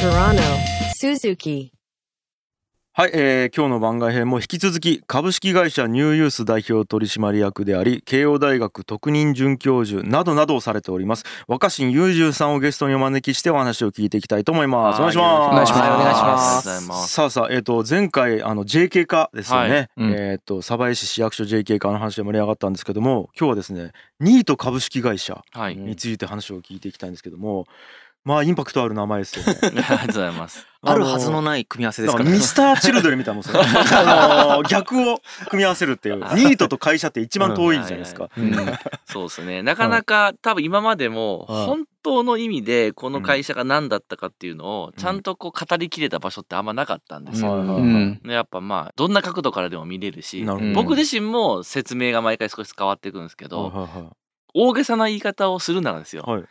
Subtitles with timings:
[0.00, 0.40] Toronto,
[0.96, 1.72] Suzuki.
[2.92, 11.24] はい、えー今日の番外編も引き続き株式会社ニューユース代表取締役であり慶応大学特任准教授などなどをされております。
[11.48, 14.96] 若新雄十さんをゲストにお招きしてお話を聞いていきたいと思います。
[14.96, 15.52] お願いします。
[15.52, 17.12] お願いします。
[17.12, 19.88] さあさあえっ、と前回あの JK 化ですよね、はい。
[19.98, 20.12] うん。
[20.14, 25.76] えっ、と鯖江市市役所 JK 化の話で盛り上がったんですけども今日はですねニート株式会社はい。
[25.76, 27.66] について話を聞いていきたいんですけども
[28.22, 29.58] まあインパクトある名前ですよね。
[29.64, 30.66] ありがとうございます。
[30.82, 33.56] あるはずのない組み合わせですからミスターチルドレンみたいなもん。
[33.56, 36.16] あのー逆を組み合わせるっていう。
[36.36, 38.28] ニートと会社って一番遠いじゃないですか。
[38.36, 38.54] うん。
[39.06, 39.62] そうですね。
[39.62, 41.66] なかなか多分今までもはい。
[41.66, 47.62] 本当の意味でこの会社が何だったかっていうのをちゃんとこう語りきれた場所ってあんまなかったんですよ。
[48.24, 50.44] やっぱまあどんな角度からでも見れるし
[50.74, 53.88] 僕自身も説明が毎回少し変わっていくんですけど
[54.54, 56.22] 大げさな言い方をするならですよ。
[56.22, 56.44] はい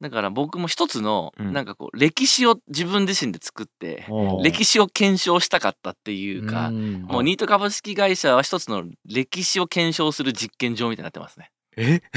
[0.00, 1.52] だから僕も一つのうん。
[1.52, 4.44] なんかこう歴史を自分自身で作ってはい。
[4.44, 7.02] 歴史を検証したかったっていうかん。
[7.02, 11.50] もうニート株式会社は一つの歴史を検証する実験場みたいになってますね。
[11.76, 12.00] え？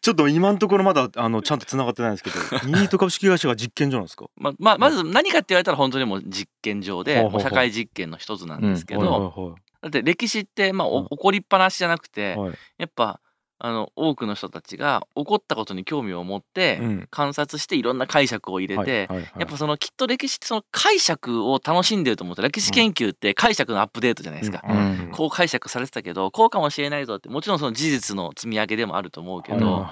[0.00, 2.36] ちょっと今のところまだあのちゃんと繋がってないんですけど
[2.68, 4.26] ニート株式会社が実験所なんですか？
[4.36, 7.40] まままず何かって言われたら本当にもう実験場でほうほうほう。
[7.42, 10.94] もう社会実験の一つなんですけはいどはだって歴史ってまあうん。
[10.94, 12.58] お起こりっぱなしじゃなくていはいはい。
[12.78, 13.20] やっぱ
[13.64, 17.08] あの多くの人たちが起こったことに興味を持ってうん。
[17.10, 24.62] 観察していろんな解釈を入れてやっぱそのきっと歴史ってその解釈を楽しんでると思うと歴史研究って解釈のアップデートじゃないですか。
[24.68, 29.86] うんこう解釈されてたけどこうかもしれないぞってもちろんその事実の積み上げでもあると思うけど、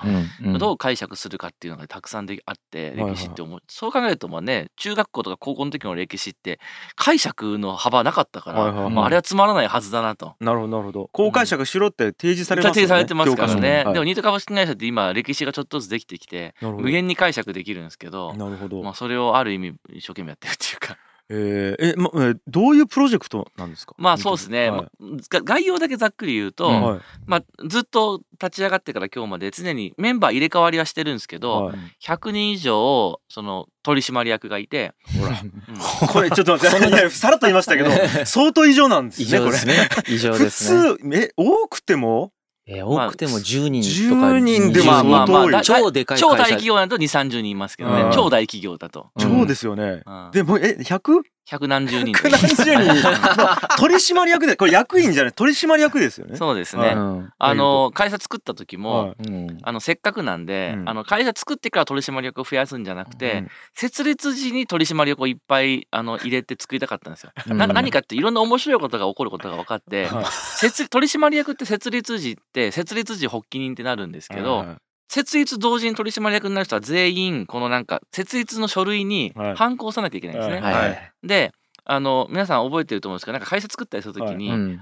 [0.58, 6.58] どう解釈するかっていうのがたくさんであって歴史って思う、そう考えるとまあね中学校とか高校の時の歴史って
[6.96, 10.34] 解釈の幅なかったから、まあ、あれはつまらないはずだなと。
[10.40, 11.08] なるほどなるほど。
[11.12, 18.82] こう解釈しろって提示されますよね提示されてますからね、教科書にでもニート株式会社って今歴史がちょっとずつできてきて無限に解釈できるんですけど、なるほど。
[18.82, 20.96] まあ、それをある意味一生懸命やってるっていうか。
[21.28, 21.92] えー。
[21.92, 23.94] えまえーどういうプロジェクトなんですか？
[23.96, 24.80] まあそうですね、はい。
[24.82, 27.00] ま概要だけざっくり言うと、うんはい。
[27.24, 31.76] まあ、ずっと立ち上がってから今日まで常にメンバー入れ替わりはしてるんですけど、はい。
[32.04, 35.40] 100人以上その取締役がいて、ほら。
[35.40, 35.52] うん。
[36.12, 37.90] これちょっと待って さらっと言いましたけど
[38.26, 39.50] 相当異常なんです異ねこれ。
[39.52, 39.88] 常ですね。
[40.08, 40.96] 異常普ですね。
[40.98, 42.32] 通え多くても
[42.66, 48.02] えー多くても10人とか10人でもまあまあまあ超でかい超大企業だと2 3 0人いますけどね。
[48.02, 48.12] うん。
[48.12, 50.02] 超大企業だと、うん超ですよね。
[50.06, 50.30] うん。
[50.32, 51.22] でもえ 100?
[51.44, 53.76] 百何十人百何十人。
[53.78, 56.36] 取締役でこれ役員じゃない取締役ですよね。
[56.36, 57.30] そうですね、はいうん。
[57.38, 59.28] あの会社作った時も、はい。
[59.28, 59.58] うん。
[59.62, 60.88] あのせっかくなんで、うん。
[60.88, 63.48] あの会社作ってから取締役を増やすんじゃなくて、うん。
[63.74, 67.32] 設立時に取締役をいっぱいあの入れて作りたかったんですよ。
[67.48, 67.58] うん。
[67.58, 70.24] な何かっていろんな面白いことが起こることが分かって、はい。
[70.26, 74.76] 設取締役って設立時って設立時発起人ってなるんですけど、はい
[75.12, 79.54] 設立同時に取締役になる人は全員このなんか設立の書類にはい。
[79.56, 80.60] 反抗さなきゃいけないんですね。
[80.62, 80.74] はい。
[80.74, 81.12] はい。
[81.22, 81.52] で
[81.84, 84.80] あの皆さん覚えてると思うんですけどなんか会社作ったりするときに、うん。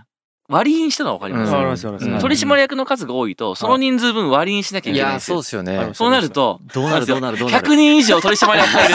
[0.48, 2.18] 割り印したの分かります、うん。
[2.20, 5.36] 取締役の数が多いとその人数分割り印しなきゃいいやけないんですよ。
[5.36, 5.78] そうですよね。
[5.78, 5.94] はい。
[5.96, 7.66] そうなるとどうなるどうなるどうなる。
[7.66, 8.94] 100人以上取締役がいる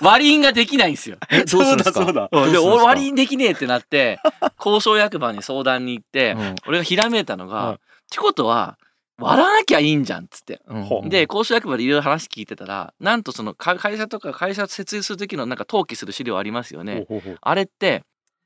[0.00, 1.16] と割り印ができないんですよ。
[1.46, 4.20] そうだでそうだ俺割り印できねえってなって
[4.56, 6.54] 交渉役場に相談に行って、うん。
[6.68, 7.74] 俺がひらめいたのが、はい。
[7.74, 8.78] ってことは
[9.18, 10.60] 割らなきゃいいんじゃんっつって。
[10.66, 11.08] うん。
[11.08, 16.94] で交渉役場でいろいろ話聞いてたらなんとそのか会社とか会社設立する時のなんか登記する資料ありますよね。
[16.94, 17.38] ほうほうほう。
[17.40, 18.02] あれって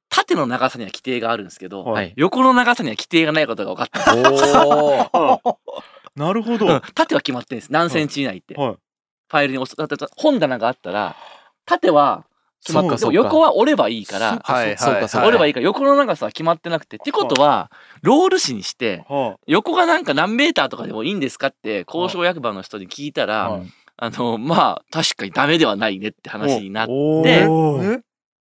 [0.09, 2.13] 縦の長さには規定があるんですけど、はい。
[2.17, 4.67] 横の長さには規定がないことが分かった。
[4.67, 5.59] おお。
[6.17, 6.67] なるほど。
[6.67, 6.81] うん。
[6.95, 7.73] 縦は決まってるんです。
[7.73, 8.55] 何センチ以内って。
[8.55, 8.73] はい。
[8.73, 9.77] ファイルに押す。
[9.77, 11.17] だって本棚があったら
[11.65, 12.25] 縦は
[12.65, 15.27] 決まっそ横は折ればいいからはいそうかそうか。
[15.27, 17.71] 折ればいいから横の長さは決まってなくてってことは
[18.03, 23.73] ロール紙にしては横がなんか何メーターとかでもいいんですかって交渉役場の人に聞いたら、はい
[24.03, 27.47] あのまあ確かにダメではないねって話になって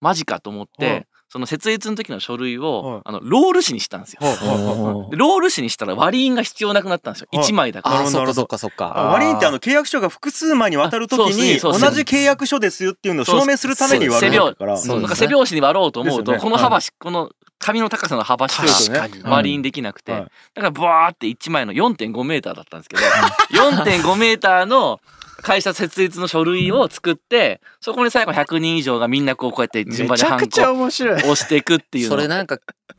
[0.02, 3.02] マジかと思って、はいその設立の時の書類を、はい。
[3.04, 4.20] あのロール紙にしたんですよ。
[4.22, 7.44] ロール紙にしたら割り印が必要なくなったんですよ、はい。
[7.44, 8.00] 1枚だから。
[8.00, 8.94] あーそっかなるほどそっかそっか。
[8.98, 14.78] あ割り印ってあの契約書が複数枚に渡るときあに同じ契約書ですよっていうのを証明するために割るから。
[14.78, 17.30] そうなんか背拍子に割ろうと思うと、この幅し、この
[17.60, 18.56] 紙の高さの幅し
[18.90, 20.22] かに割り印できなくて、はい。
[20.54, 23.02] だからバーって1枚の4.5メーターだったんですけど
[23.76, 25.02] 4.5メーターの
[25.42, 30.90] 会社設立の書類を作ってそこに最後100人以上がみんなこうこうやって順番でハンコ押
[31.36, 32.16] していくっていうの。
[32.16, 32.58] それなんか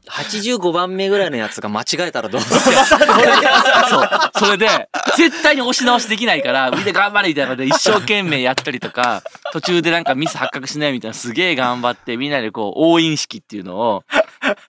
[0.09, 3.13] 85番目ぐらいのやつが間違えたらどうするそれで
[3.91, 4.09] そう。
[4.39, 4.69] それで
[5.17, 14.05] 絶対に押し直しできないからみんな頑張れみたいなので一生懸命やったりとか途中でなんかミス発覚しないみたいなすげえ頑張ってみんなでこう応印式っていうのを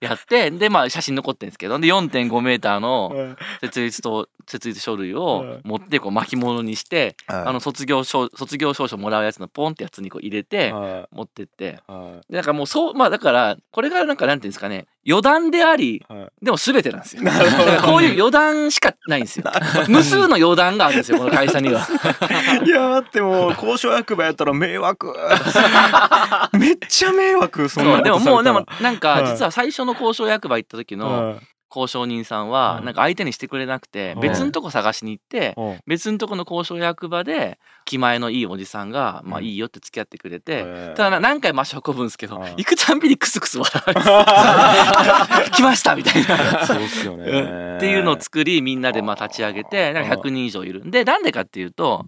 [0.00, 11.80] やってでまあ写真残ってるんですけどで4.5メーターの設立と設立書類を持ってこう巻物にしてあのの卒業証卒業証書もらうやつのポンってやつにこう入れては持ってって。
[11.88, 11.92] い。
[11.92, 16.44] はでなんかもうそうまあだからこれがなんかなんていうんですかね余談でありいはい。
[16.44, 17.22] でも全てなんですよ。
[17.22, 17.64] なるほど。
[17.64, 19.44] だからこういう余談しかないんですよ。
[19.88, 21.86] 無数の余談があるんですよこの会社には。
[22.64, 25.14] いや待ってもう交渉役場やったら迷惑。
[26.58, 29.26] めっちゃ迷惑そんなでももうでもなんはかい。
[29.28, 31.38] 実は最初の交渉役場行った時のはい
[31.70, 39.44] 交渉人さんははいなんか相手にしてくれなくてはい別のとこ探しに行ってはい別のとこの交渉役場で気前のいいおじさんがまあうん。
[39.44, 46.66] いいよって付き合ってくれてはいただな何回も足運ぶんですけどはい行くたんびにクスクス笑われて来ましたみたいな。
[46.66, 47.76] そうっすよね。
[47.76, 52.06] っていうのを作りみんなでまあ立ち上げてなんか100人以上いるんでなんでかっていうと、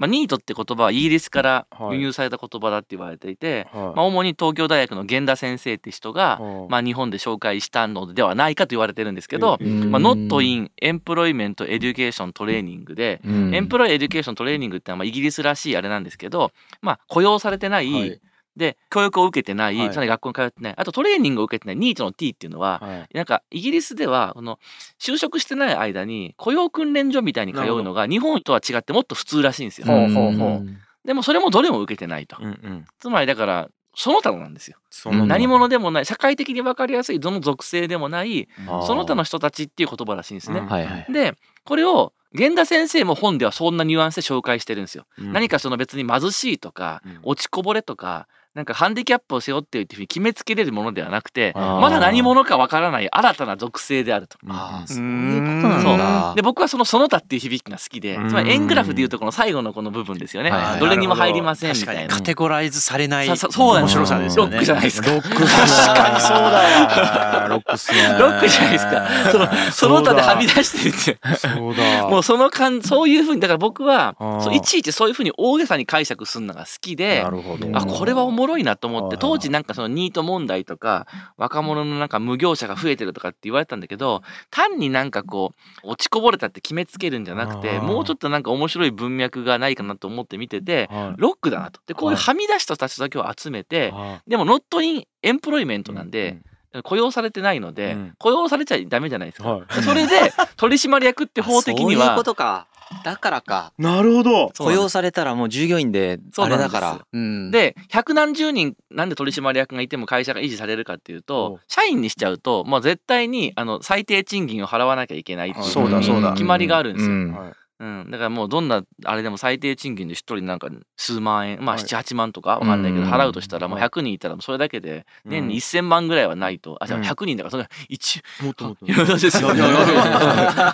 [0.00, 3.96] まあ、ニートって言葉はイギリスから輸入された言葉だって言われていて、はい。
[3.96, 6.68] まあ、主に東京大学の玄田先生って人が、はい。
[6.70, 13.54] まあ、日本で紹介したのではないかと言われてるんですけど、うんまあ、Not in Employment Education Training で、うん。
[13.54, 16.50] employ education training ってのはまあイギリスらしいあれなんですけど、
[16.80, 18.20] まあ、雇用されてない、はい
[18.56, 24.58] で教育を受けてない、はいつまり学校に通ってないあとトレーニングを受けてないニートの T っていうのは、はいなんかイギリスではこの
[24.98, 29.86] 就職してない間に雇用訓練所みたいに通うのが日本とは違ってもっと普通らしいんですよ。
[29.86, 30.66] ほうほうほう
[31.04, 32.36] でもそれもどれも受けてないと。
[32.40, 34.78] うんうんつまりだからその他なんですよ。
[34.90, 38.48] その何者でもない社会的に分かりやすいどの属性でもない
[38.86, 40.60] その他の人たちっていう言葉らしいんですね。
[40.60, 41.12] うんはいはい。
[41.12, 45.06] でこれを源田先生も本ではそんなニュアンスで紹介してるんですよ。
[45.18, 54.38] うん何かその別に貧しいとかうん落ちこぼれとかなんかハンディキャップを背負っているっていうふうに決めつけれるものではなくてまだ何者かわからない新たな属性であると。
[54.48, 56.34] ああ、うそういうことなんだ。
[56.34, 58.28] で僕はその「その他」っていう響きが好きでうん。
[58.28, 60.50] つまり円グラフでいうとこの最後のこの部分ですよね。
[60.50, 61.98] はいはいどれにも入りませんみ確かに。
[61.98, 63.36] たいなカテゴライズされない。
[63.36, 64.52] そうなんですよ面白さですよね。
[64.52, 65.10] ロックじゃないですか。
[65.10, 67.46] ロック確かにそうだわ。
[67.48, 69.08] ロックっすねロックじゃないですか。
[69.30, 72.06] そのその他ではみ出してるんですよそうだ。
[72.10, 77.68] もうその感そういうふうにだから僕はそういちいちそういうふうに大げさに解釈するのが好きでなるほど。
[77.72, 81.06] あこれはおもろいなと思って当時なんかそのニート問題とか
[81.36, 85.52] 若者のなんか無業者が増えてるとかって言われたんだけど単になんかこ
[85.84, 91.20] う落ちこぼれたって決めつけるんじゃなくてもうちょっとなんか面白い文脈がないかなと思って見ててはい。
[91.20, 91.80] ロックだなと。
[91.86, 96.38] でこういうはみ出した人たちだけを集めてはでも Not in Employment なんで
[96.84, 98.14] 雇用されてないのでうん。
[98.18, 99.50] 雇用されちゃダメじゃないですか。
[99.50, 99.82] はい。
[99.82, 102.68] それで取締役って法的にはことか。
[103.04, 103.72] だからか。
[103.78, 107.06] なるほど雇用されたらもう従業員であれだから。
[107.12, 107.50] うん。
[107.50, 117.54] で百何十人なんで取締役がいても会社が維持されるかっていうおと社員にしちゃうともう絶対にあの最低賃金を払わなきゃいけないっていうそうだそうだ決まりがあるんですよ。
[117.80, 128.84] うんだからもうどんなあれでも最低賃金で一人なんか数万円まあはい78万とかわかんないけどうん払うとしたらもうはい100人いたらそれだけで年にうん1000万ぐらいはないとあじゃあうん100人だからそれ1もっともっと
[129.16, 129.62] ですよね。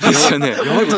[0.00, 0.56] ですよね。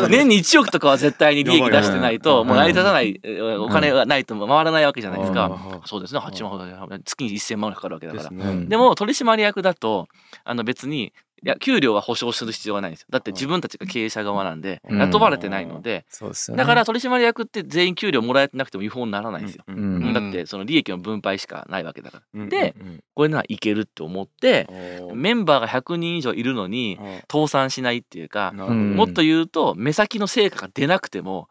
[0.09, 5.45] 年に1億とかは絶対に利益出してないと、もう成り立たない、えーお金がないと回らないわけじゃないですか。
[5.51, 6.19] あそうですね。
[6.19, 8.55] 8万ほど、月に1000万かかるわけだから。
[8.65, 10.07] でも取締役だと、
[10.43, 11.13] あの別に、
[11.43, 13.07] いや給料は保証する必要はないんですよ。
[13.09, 16.57] だって自分たちが経営者側なんで、うん雇われてないので、でね。
[16.57, 19.63] だから取締役って全員給料もらえてなくても違法にならないんですよ。
[19.67, 22.41] ううんんだってその利益の分配しかないわけだから。
[22.41, 24.67] うんでうんこれならいけるって思って、
[25.09, 31.47] うんメンバーが100人以上いるのに、あ倒産しないっていうか、もっと言うと目先の成果が出なくても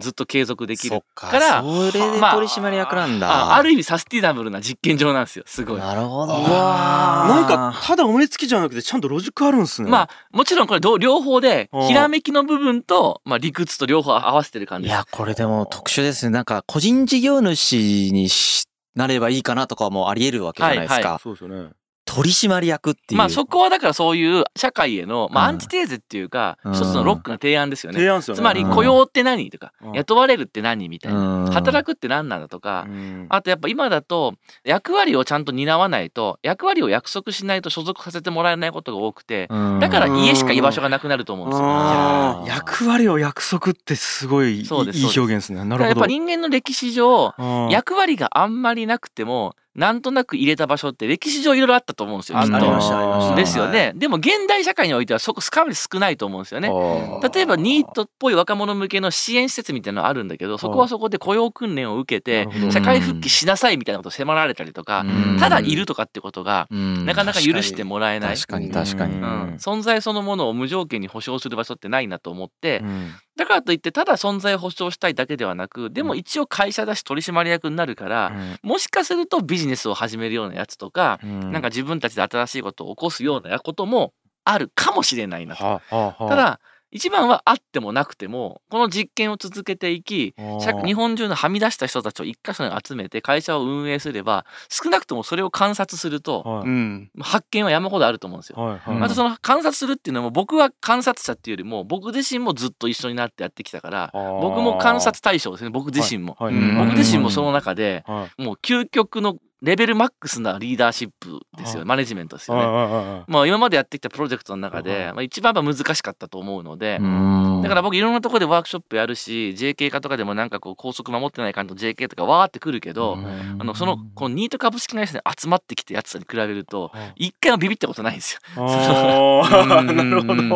[0.00, 1.28] ずっと継続できるか。
[1.28, 3.30] からそれで取締役なんだ。
[3.52, 5.78] あある意味サスティナブルな実験場なんですよすごい。
[5.80, 6.32] なるほど。
[6.42, 14.88] なんかただ思いつきじゃなくてちゃんとロジックあるんすねまあもちろんこれどう両方でうんひらめきの部分と、まあ、理屈と両方合わせてる感じ。
[14.88, 16.30] いや、これでも特殊ですね。
[16.30, 17.76] なんか、個人事業主
[18.12, 21.12] にしなればいいかなとかもあり得るわけじゃないですか。
[21.12, 21.70] はいそうですよね
[22.14, 23.18] 取締役っていう。
[23.18, 25.54] まあそこはだからそういう社会への、まあ、うん。
[25.54, 26.74] アンチテーゼっていうか、うん。
[26.74, 27.98] 一つのロックな提案ですよね。
[27.98, 28.40] 提案ですよね。
[28.40, 28.70] つまりうん。
[28.70, 29.92] 雇用って何とか、うん。
[29.92, 31.50] 雇われるって何みたいな、うん。
[31.52, 33.26] 働くって何なんだとか、うん。
[33.30, 39.80] あとやっぱ今だと役割をちゃんと担わないと役割を約束しないと所属させてもらえないことが多くてうん。
[39.80, 42.44] だから家しか居場所がなくなると思うんですよ。
[42.46, 45.64] 役割を約束ってすごいいい表現ですね。
[45.64, 47.68] なだからやっるほどぱ人間の歴史上うん。
[47.70, 52.38] 役割があんまりなくてもなんとなく入れた場所って歴史上いろいろあったと思うんですよ。
[52.38, 53.92] あありましたありましたですよね。
[53.94, 56.68] でも現代社会においてはそこかなり少ないと思うんですよね。
[56.68, 68.36] ね例えばニートっぽい若者向けの支援施設みたいなのあるんだけどそこはそこで雇用訓練を受けて社会復帰しなさいみたいなことを迫られたりとかうんただいるとかってことがななかなか許してもらえない。
[68.36, 69.20] 確かに確かに。
[69.58, 81.52] 存在そのものを無条件に保証する場所ってないなと思って、うんだからといってただ存在を保証したいだけではなくでも一応会社だし取締役になるから、もしかするとビジネスを始めるようなやつとか、うん。
[81.52, 84.12] なんか自分たちで新しいことを起こすようなことも
[84.44, 85.64] あるかもしれないなと。
[85.64, 86.28] はあはあはあ。
[86.28, 86.60] ただ
[86.92, 97.10] 一番はあってもなくてもこの実験を続けていき社日本中のはみ出した人たちを一箇所に集めて会社を運営すれば少なくともそれを観察するとはいうん。
[97.20, 98.56] 発見は山ほどあると思うんですよ。
[98.62, 106.36] はいはいまずその観察するっていうのも僕は観察者っていうよりも僕自身もずっと一緒になってやってきたから僕も観察対象ですね僕自身も。
[106.38, 106.50] 僕
[106.96, 112.64] 自身もその中ではいもう究極のレベルマックスなリーダーシップですよはいマネジメントですよね。
[112.64, 117.60] はいはいはいまあ今までやってきたプロジェクトの中で、はいまあ、一番やっぱ難しかったと思うので、うん。
[117.62, 123.16] だから僕いろんなところでワークショップやるし JK 化とかでもなんかこう高速守ってない感じの JK とかわーってくるけど、
[123.58, 128.40] あのそのこのニート株式会社に集まってきたやつらに比べるとはい一回もビビったことないんですよ。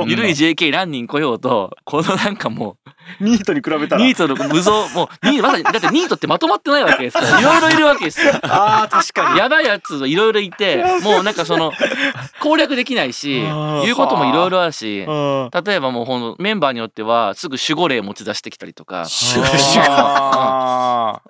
[0.06, 2.76] ゆ るい JK 何人来ようとこのなんかも
[3.20, 4.02] ニートに比べたら。
[4.02, 8.32] うニートの無造もうニートまさにだってニートってまとまってないわけですから いろいろいるわけですよ。
[8.42, 9.38] ああ、確かに。
[9.38, 11.72] やばいやついろいろいて もうなんかその
[12.40, 19.06] 攻略できないし言うこともいろいろあるしあ例えばもうほんとメンバーによってはすぐ守護霊持ち出してきたりとか、
[19.88, 21.20] あ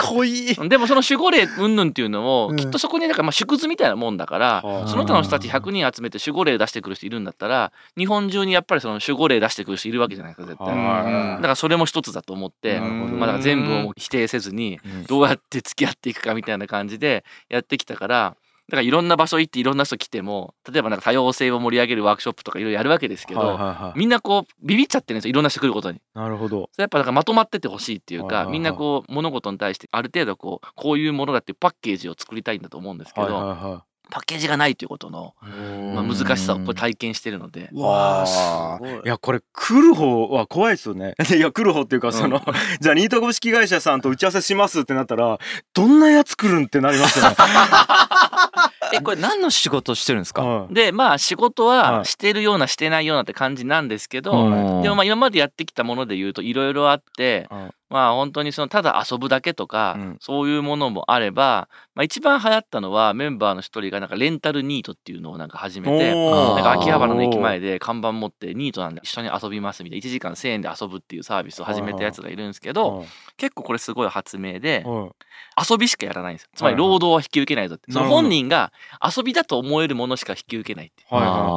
[0.00, 0.54] 濃い。
[0.54, 2.56] うん、でもその守護霊云々っていうのをうん。
[2.56, 10.68] きっとそこになんかまあ縮図みたいなもんだから、うんその他の人たち100人集めて守護霊出してくる人いるんだったら日本中にやっぱりその守護霊出してくる人いるわけじゃないですか絶対。
[10.68, 15.04] はいだからそれも一つだと思って、まあ、だ全部を否定せずにうん。
[15.04, 18.36] どうやって付き合っていくかみたいな感じでやってきたから
[18.68, 23.98] だからいろんな場所行っていろんな人来ても例えばなんか多様性を盛り上げるワークショップとかいろいろやるわけですけど、はいはいはい。
[23.98, 26.02] みんなこうビビっちゃってるんですよいろんな人来ることに。
[26.14, 26.68] なるほど。
[26.76, 28.52] やっぱなんかまとまっててほしいっていうか、はいはいはい。
[28.52, 35.46] みんなこう物事に対してある程度こうこういうものだっていうパッケージを作りたいんだと思うんですけど、はいはいはパッケージがないということの、い
[35.94, 37.68] まあ、難しさをこれ体験してるので。
[37.74, 38.90] わあ、すあごい。
[38.90, 39.00] い。
[39.04, 41.14] やこれ来る方は怖いですよね。
[41.36, 42.40] いや来る方っていうかその、
[42.80, 45.38] じゃあニート株式会社さんと打ち合わせしますってなったら
[45.74, 47.36] どんなやつ来るんってなりますよね。
[48.94, 50.42] えこれ何の仕事してるんですか？
[50.42, 60.16] はいでまあ仕事ははいしてるようなしてないようなって感じなんですけど、はいでもまあ今までやってきたもので言うといろいろあって、はいまあ本当にそのただ遊ぶだけとか、うん。
[60.20, 75.10] そういうものもあれば、まあ、一番流行ったのはメンバーの一人がなんかレンタルニートっていうのをなんか始めてなんか秋葉原の駅前で看板持ってニートなんで一緒に遊びますみたいな1時間1,000円で遊ぶっていうサービスを始めたやつがいるんですけどはい結構これすごい発明ではい
[75.58, 76.50] 遊びしかやらないんですよ。
[76.54, 77.90] つまり労働は引き受けないぞって。
[77.90, 78.72] その本人が
[79.04, 81.04] 遊びだと思えるものしか引き受けないって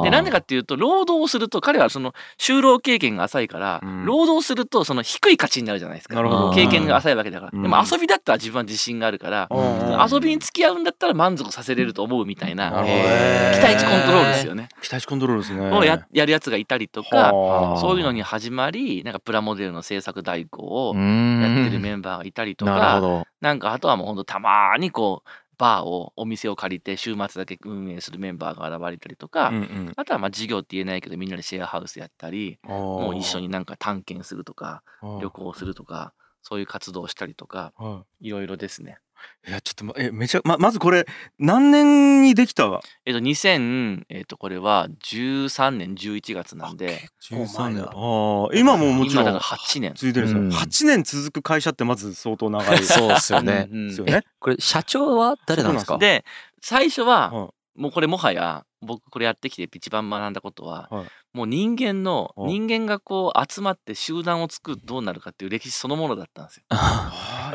[0.02, 4.04] でなんでかっていうと労働をすると彼はその就労経験が浅いから、うん。
[4.04, 6.54] 労働するとその低い価値になるじゃないですかなるほど。
[6.54, 7.62] 経験が浅いわけだから、うん。
[7.62, 10.12] でも遊びだったら自分は自信があるから、うん。
[10.12, 15.70] 遊びに付き合うんだったら満足させれると思うみたいな、期待値コントロールですよね、期待値コントロールですね。
[15.70, 17.76] をややるやつがいたりとかはあ。
[17.78, 25.28] そういうのに始まりなんかプラモデルの制作代行をうやんってるメンバーがいたりとか、なんかあとはもうほんとたまにこう
[25.62, 29.92] バーをお店を借りて週末だけ運営するメンバーが現れたりとか、うんうん。
[29.96, 38.98] あとはまあ事業って言えないけどみんなでシェアハウスやったりももう一緒になんか探検するとか旅旅行するとかそういう活動をしたりとかはいろいろですね。
[39.46, 41.04] いいやちょっとまえめちゃままずこれ
[41.38, 42.80] 何年にできた？
[43.04, 47.08] えっと2000えっとこれは13年11月なんで。
[47.28, 49.92] 結構前だ13年ああ今ももちろん今だから8年。
[49.96, 50.28] 続いてるん。
[50.28, 52.78] ですよ、うん8年続く会社ってまず相当長い。
[52.78, 53.68] で そうですよね。
[53.72, 54.22] うんすよね。
[54.38, 55.98] これ社長は誰なんですか？
[55.98, 56.24] で
[56.60, 57.50] 最初ははい。
[57.74, 61.06] もうこれもはや僕これやってきて一番学んだことは、はい。
[61.32, 62.52] もう人間のはい。
[62.52, 66.64] 人間がこう集まって集団を作るとどうなるかっていう歴史そのものだったんですよ。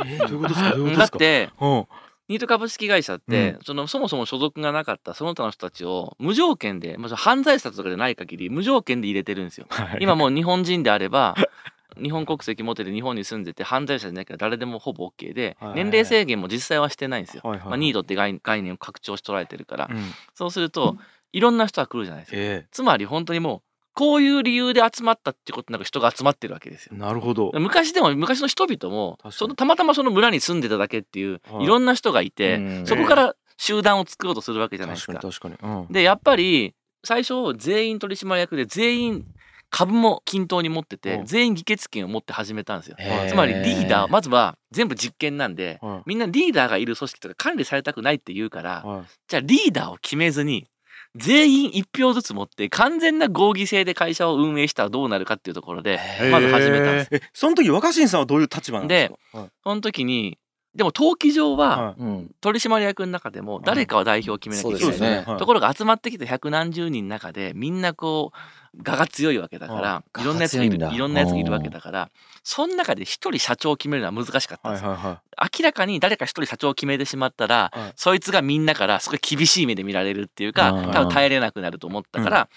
[0.05, 0.69] えどういうことですか？
[0.75, 1.17] どういうことですか？
[1.17, 1.85] だってうん。
[2.29, 9.65] ニート株式会社って、そのそもそも所属がなかったその他の人たちを無条件で、まあ、犯罪者とかじゃない限り無条件で入れてるんですよ。
[9.69, 9.97] はい。
[10.01, 11.35] 今もう日本人であれば
[12.01, 15.75] 日本国籍持ってて日本に住んでて犯罪者じゃないから誰でもほぼ OK ではい。
[15.75, 17.41] 年齢制限も実際はしてないんですよ。
[17.45, 20.03] はいはいまあ、ニートって概概念を拡張し捉えてるから、うん。
[20.35, 20.97] そうすると
[21.31, 22.37] いろんな人が来るじゃないですか。
[22.37, 22.67] え。
[22.71, 23.61] つまり本当にもう
[23.97, 26.91] こういう理由で集まったってことなく人が集まってるわけですよ。
[26.95, 26.99] え。
[26.99, 27.49] なるほど。
[27.55, 32.85] 昔でも昔の人々もそのたまたまその村に住んでただけっていうはいいろんな人がいて、うん。
[32.85, 35.13] そこから集団を作ろうとするわけじゃないですか。
[35.13, 35.79] 確かに確かに。
[35.81, 35.91] うん。
[35.91, 39.25] でやっぱり最初全員取締役で全員
[39.71, 41.25] 株も均等に持っててうん。
[41.25, 42.97] 全員議決権を持って始めたんですよ。
[43.27, 46.03] つまりリーダーまずは全部実験なんではい。
[46.05, 49.05] みんなリーダーがいる組織とか管理されたくないって言うからはい。
[49.27, 50.67] じゃあリーダーを決めずに
[51.15, 55.99] 全員一票ずつ持って完全な合議制で会社を運営したらどうなるかっていうところで
[56.31, 57.21] まず始めたんです。
[57.33, 59.39] その時若新さんはどういう立場なんですか？
[59.39, 59.49] はい。
[59.63, 60.37] その時に
[60.77, 61.95] でも登記上は
[62.39, 64.81] 取締役の中でも誰かは代表を決めなきゃいけない。
[64.83, 65.23] そうですよね。
[65.25, 65.37] はい。
[65.39, 72.11] ところが集まってきた百何十人の中でみんなこう我が強いわけだからうんいろんなやつがいるいろんなやつがいるわけだから
[72.43, 74.91] その中で一人社長を決めるのは難しかったんですよ。
[74.91, 75.21] はいはいは
[75.59, 77.93] 明らかに誰か一人社長を決めてしまったら、はい。
[77.95, 80.91] そいつがみんなからすごい厳しい目で見られるっていうかうん。
[80.91, 82.49] 多分耐えれなくなると思ったから、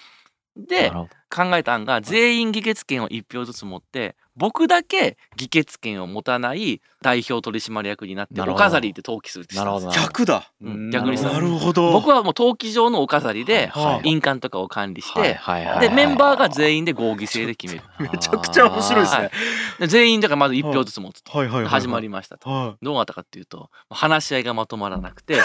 [0.56, 10.50] でなるほど考えた案が全員議決権を1票ずつ持って僕だけ議決権を持たない代表取締役になってお飾りで登記するって逆だ。
[10.62, 11.92] うん逆になるほど。
[11.92, 14.08] 僕はもう登記上のお飾りではいはい。
[14.08, 15.80] 印鑑とかを管理しはいてはいはい。
[15.80, 17.86] でメンバーが全員で合議制で決める。
[18.12, 19.30] めちゃくちゃ面白いですね。
[19.80, 21.22] で全員だからまず1票ずつ持つ
[21.66, 22.48] 始まりましたと。
[22.48, 25.40] はどうなったかっていうと話し合いがまとまらなくて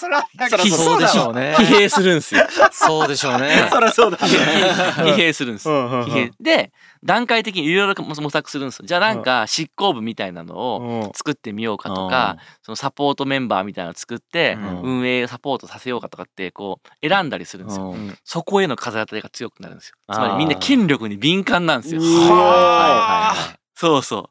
[0.00, 1.54] そらそうでしょうね。
[1.58, 2.46] 疲弊するんですよ。
[2.72, 3.68] そうでしょうね。
[3.70, 4.18] そりゃそうだ
[5.12, 6.30] 疲弊するんです疲弊。
[6.40, 6.72] で
[7.04, 8.86] 段階的にいろいろ模索するんですよ。
[8.86, 11.12] じゃあなんか執行部みたいなのをうん。
[11.14, 14.80] 作ってみようかとかそのサポートメンバーみたいなのを作ってうん。
[15.00, 17.90] 運営サポートさせようかとかってこう選んだりするんですよ。
[17.92, 18.16] うん。
[18.24, 19.96] そこへの風当たりが強くなるんですよ。
[20.12, 22.00] つまりみんな権力に敏感なんですよ。
[22.00, 23.34] うわは
[23.74, 24.30] そうそあーう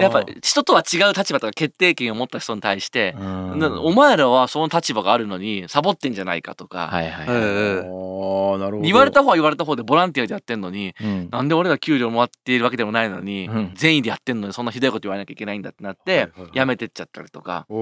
[0.00, 6.90] やっぱ人とは違う立場とか決定権を持った人に対してお前らはその立場があるのにサボってんじゃないかとか。
[8.82, 11.28] 言われた方は言われた方でボランティアでやってんのにうん。
[11.30, 13.72] なんで俺ら給料もらっているわけでもないのに、うん。
[13.74, 17.72] 善意でやってんのにそんなひどいこと言わなきゃいけないんだってなって、やめてっちゃったりとかす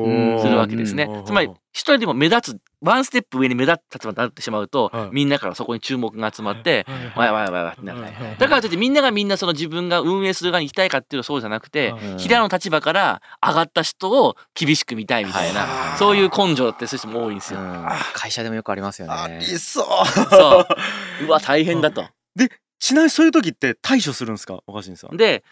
[0.48, 1.04] るわけですね。
[1.04, 1.24] うん。
[1.24, 5.08] つまり一人でも目立つワンステップ上に目立つ立場になってしまうと、はい。
[5.12, 7.32] みんなからそこに注目が集まって、はい。
[7.32, 8.00] わいわいわいわいってなる。
[8.00, 8.12] はい。
[8.12, 8.36] はい。
[8.38, 12.18] だからといってみんながみんなその自分が運営する側に行きたいかっていうとそうじゃなくて、はい。
[12.18, 15.98] 平の立場から上がった人を厳しく見たいみたいな、はい。
[15.98, 17.60] そういう根性ってそういう人も多いんですよ。
[17.60, 17.86] うん。
[18.12, 19.86] 会社でもよくありますよあねりそう。
[20.30, 20.66] そう。
[21.26, 22.06] うわ大変だと。
[22.84, 25.42] ちなみにそういう時って対処するんですか若新さんで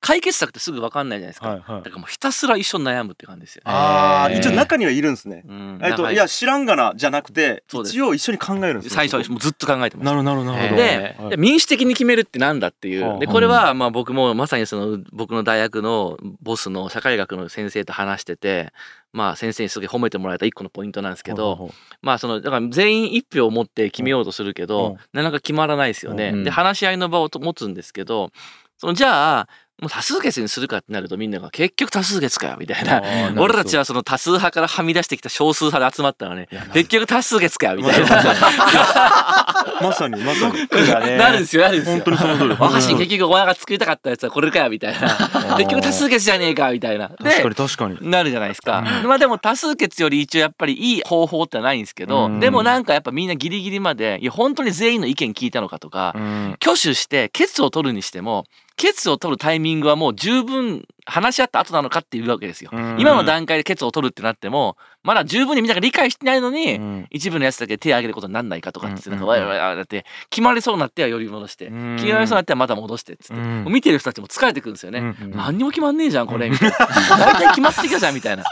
[0.00, 1.48] 解決策ってすぐ分かんないじゃないですか。
[1.48, 1.82] はいはい。
[1.82, 3.62] だからもうひたすら一緒に悩むって感じですよ。
[3.64, 4.38] あーへー。
[4.38, 5.42] 一応中にはいるんですね。
[5.46, 5.80] うん。
[5.82, 6.16] えっと長い。
[6.16, 8.96] や知らんがなじゃなくて一応一緒に考えるんですね。
[8.96, 10.22] 最初はもうずっと考えてまなす。
[10.22, 10.82] なるほどなるほど。
[10.82, 11.30] ではい。
[11.30, 13.00] で民主的に決めるってなんだっていう。
[13.00, 13.26] ではあ。
[13.26, 18.72] これはまあ僕もまさにその僕の大学のボスの社会学の先生と話してて。
[19.12, 21.70] まあ先生にすごい褒めてもらえた一個のポイントなんですけど、
[22.02, 24.68] まあそのだから全員一票を持って決めようとするけうん。
[24.68, 26.32] ど、なかなか決まらないですよね。
[26.34, 26.44] うん。
[26.44, 28.30] で話し合いの場をと持つんですけど、
[28.76, 29.48] そのじゃあ
[29.82, 33.02] もう多数決にするかってなるとみんなが結局多数決かよみたいな。
[33.36, 36.48] 俺たちはその多数派からはみ出してきた少数派で集まったのね。
[36.72, 38.06] 結局多数決かよみたいな。
[39.82, 41.18] まさにまさに。
[41.18, 41.94] なるんですよなるんですよ。
[41.96, 45.56] 本当にその通り若新結局お前が作りたかったやつはこれかよみたいな。
[45.58, 47.10] 結局多数決じゃねえかみたいな。
[47.10, 48.10] 確かでに確かに。
[48.10, 52.40] なるじゃないですか、まあでも多数決より一応やっぱりいい方法ってないんですけど、うん。
[52.40, 56.56] でもなんかやっぱみんなギリギリまでいや本当に全員の意見聞いたのかとか、うん。
[56.62, 62.70] 挙手してケツを取るにしてもケツを取るタイミングはもう十分話し合った後なのかっていうわけですよ。
[62.72, 62.96] うん。
[62.98, 67.06] 今の段階でケツを取るってなってもまだ十分にみんなが理解してないのに、うん。
[67.10, 71.96] 一部のやつだけ手を挙げることになんないかとかってなんかうんわいわいわいだって決まりそうになってはより戻してうん。
[71.96, 74.98] 決まりそうになってはまた戻してっつって見てる人たちも疲れてくるんですよね。
[74.98, 75.30] うん。
[75.30, 76.76] 何にも決まんねえじゃんこれみたいな。
[77.18, 78.44] 大体決まってきたじゃんみたいな。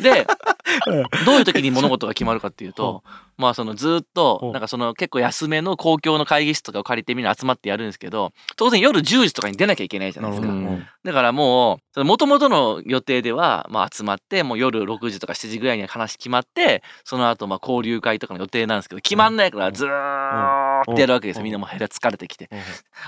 [0.00, 0.26] で
[1.26, 3.02] どういう時に物事が決まるかっていうと
[3.36, 10.48] まあそのずっとなんかその結構安めの公共の会議室とかを借りてみんな集まってやるんですけど当然夜10時とかに出なきゃいけないじゃないですか。
[11.04, 11.63] だからもう
[11.96, 19.88] もともとの予定ではまあ集まってもう夜6時とか7時ぐらいには話決まってその後まあ交流会とかの予定なんですけど決まんないからずー
[20.82, 21.44] っとやるわけですよ。
[21.44, 22.50] みんなもうヘラ疲れてきて。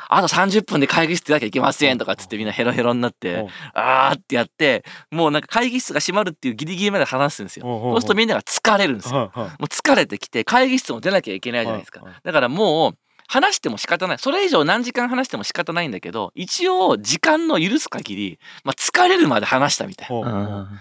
[0.09, 7.64] あと30分で会議室出なきゃいけませんとかっつってみんなヘロヘロになってあーってやってもうなんか会議室が閉まるっていうギリギリまで話すんですよ。
[7.66, 9.33] そうするとみんなが疲れるんですよ。
[9.35, 12.03] もう疲れてきて会議室も出なきゃいけないじゃないですか。
[12.23, 12.92] だからもう
[13.28, 14.18] 話しても仕方ない。
[14.18, 20.08] それ以上何時間話しても仕方ないんだけど一応時間の許す限り、まあ、疲れるまで話したみたい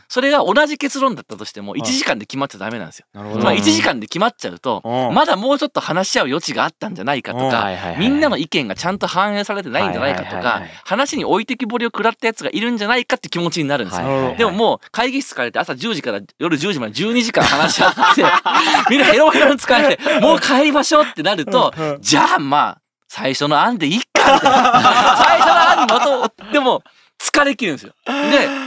[0.07, 3.05] それが同じ結論だったとしても1時間で決まっちゃダメなんですよ。
[3.13, 5.13] まあ1時間で決まっちゃうとうん。
[5.13, 14.35] まだもうちょっと話し合う余地があったんじゃないかとうんかみんなの意見がちゃんと反映されてないんじゃないかとか話に置いてきぼりを食らったやつがいるんじゃないかって気持ちになるんですよ。
[14.37, 18.23] でももう会議室から出て朝10時から夜10時まで12時間話し合って
[18.89, 26.83] みんなヘロヘロに疲れてもう帰りましょうってなるとじゃあまあ最初の案でいっかみたいな最初の案にまとでも
[27.19, 27.93] 疲れきるんですよ。
[28.05, 28.64] で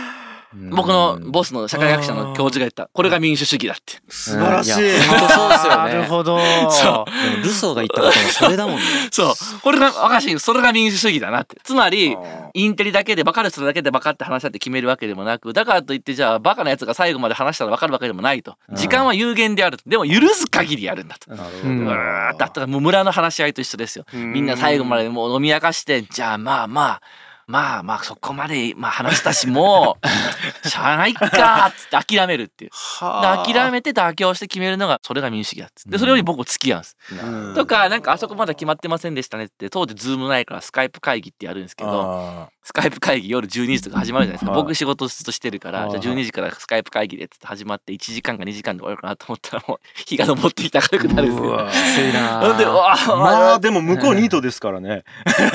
[0.55, 2.89] 僕のボスの社会学者の教授が言った。
[2.93, 4.01] これが民主主義だって。
[4.09, 4.81] 素晴らしい。
[4.81, 5.77] いや本当そうですよね。
[5.77, 6.41] なるほど。
[6.71, 7.05] そ
[7.41, 7.43] う。
[7.43, 8.83] ルソーが言ったこともそれだもんね。
[9.11, 9.35] そう。
[9.63, 11.59] これが若しいそれが民主主義だなって。
[11.63, 12.17] つまり
[12.55, 18.57] インテリだけでバカる人だけでバカって話し合って決めるわけでもなくだからといってじゃあバカなやつが最後まで話したら分かるわけでもないと。
[18.71, 18.77] うん。
[18.77, 19.85] 時間は有限であると。
[19.87, 21.31] でも許す限りやるんだと。
[21.31, 21.87] なるほどうん。
[21.87, 24.07] うわーだったらもう村の話し合いと一緒ですよ。
[24.15, 27.03] みんな最後までもう飲み明かしてじゃあまあまあ
[27.49, 29.97] まあまあそこまでまあ話したしも
[30.65, 32.71] う しゃあないかーっつって諦めるっていう。
[32.71, 35.91] で諦めて妥協して決めるのがそれが民主主義だっつって。
[35.91, 36.97] でそれより僕付き合うんです。
[37.55, 42.51] とかなんかあそこまだ決まってませんでしたねって当時ズームないからスカイプ会議ってやるんですけど。
[42.51, 46.01] あスカイプ会議夜12時とか始まるじゃないですか、はい僕仕事ずっとしてるから、はい。
[46.01, 52.13] じゃあ12時からスカイプ会議でっつって始まって1時間か2時間で終わるかなと思ったらもう 日が昇ってきて明るくなるんですよ。
[52.13, 55.05] ななんでうわーまあでも向こうニートですからね。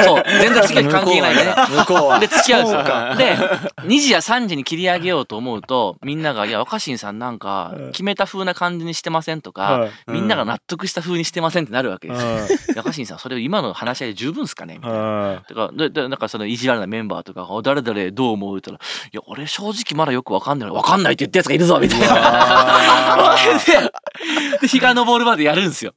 [0.04, 0.24] そう。
[0.26, 1.44] 全然次の日関係ないね。
[1.70, 2.20] 向こうは。
[2.20, 2.66] で付き合うん。
[2.66, 2.84] ですよ。
[3.18, 3.38] で
[3.84, 9.92] 2時や3時に切り上げようと思うとみんなが「いや若新さんなんか決めた風な感じにしてません」とか、はい。
[10.08, 12.16] みんなが納得した風にしてませんってなるわけで
[12.48, 14.78] す若新さんそれを今の話し合いで十分っすかね？
[14.78, 14.98] みたいな。
[15.00, 23.36] はとかででなんかその意地悪なメンバーとか「お誰々どう思う?」って言ったら「いや俺正直まだよくわかんない分かんないって言ったやつがいるぞ」みたいな。
[23.66, 25.92] でで日が昇るまでやるんですよ。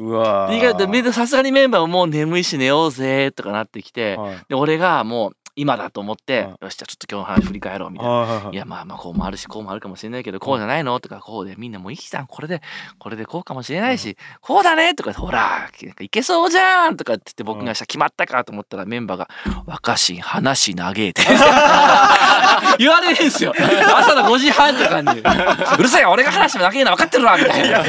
[1.12, 8.12] さすがにメンバーももう眠いし寝ようぜとかなってきて、はいで俺がもう今だと思って、はいよしじゃあちょっと今日の話振り返ろうみたいな。
[8.12, 8.54] はいはい。
[8.54, 11.00] いやまあまあこうもあるしこうもあるかもしれないけどこうじゃないの？
[11.00, 12.60] とかこうでみんなもういいじゃんこれで
[12.98, 15.68] これでこうかもしれないしこうだねとかほら
[16.00, 19.28] いけそうじゃんとかって言って僕がした決まったかと思ったらメンバーが
[19.66, 21.22] 「若新話長え」って。
[22.78, 23.54] 言われるんですよ。
[23.56, 25.08] 朝の5時半とかに
[25.78, 27.82] 「うるさいよ俺が話も長えの分かってるわ」みたいな。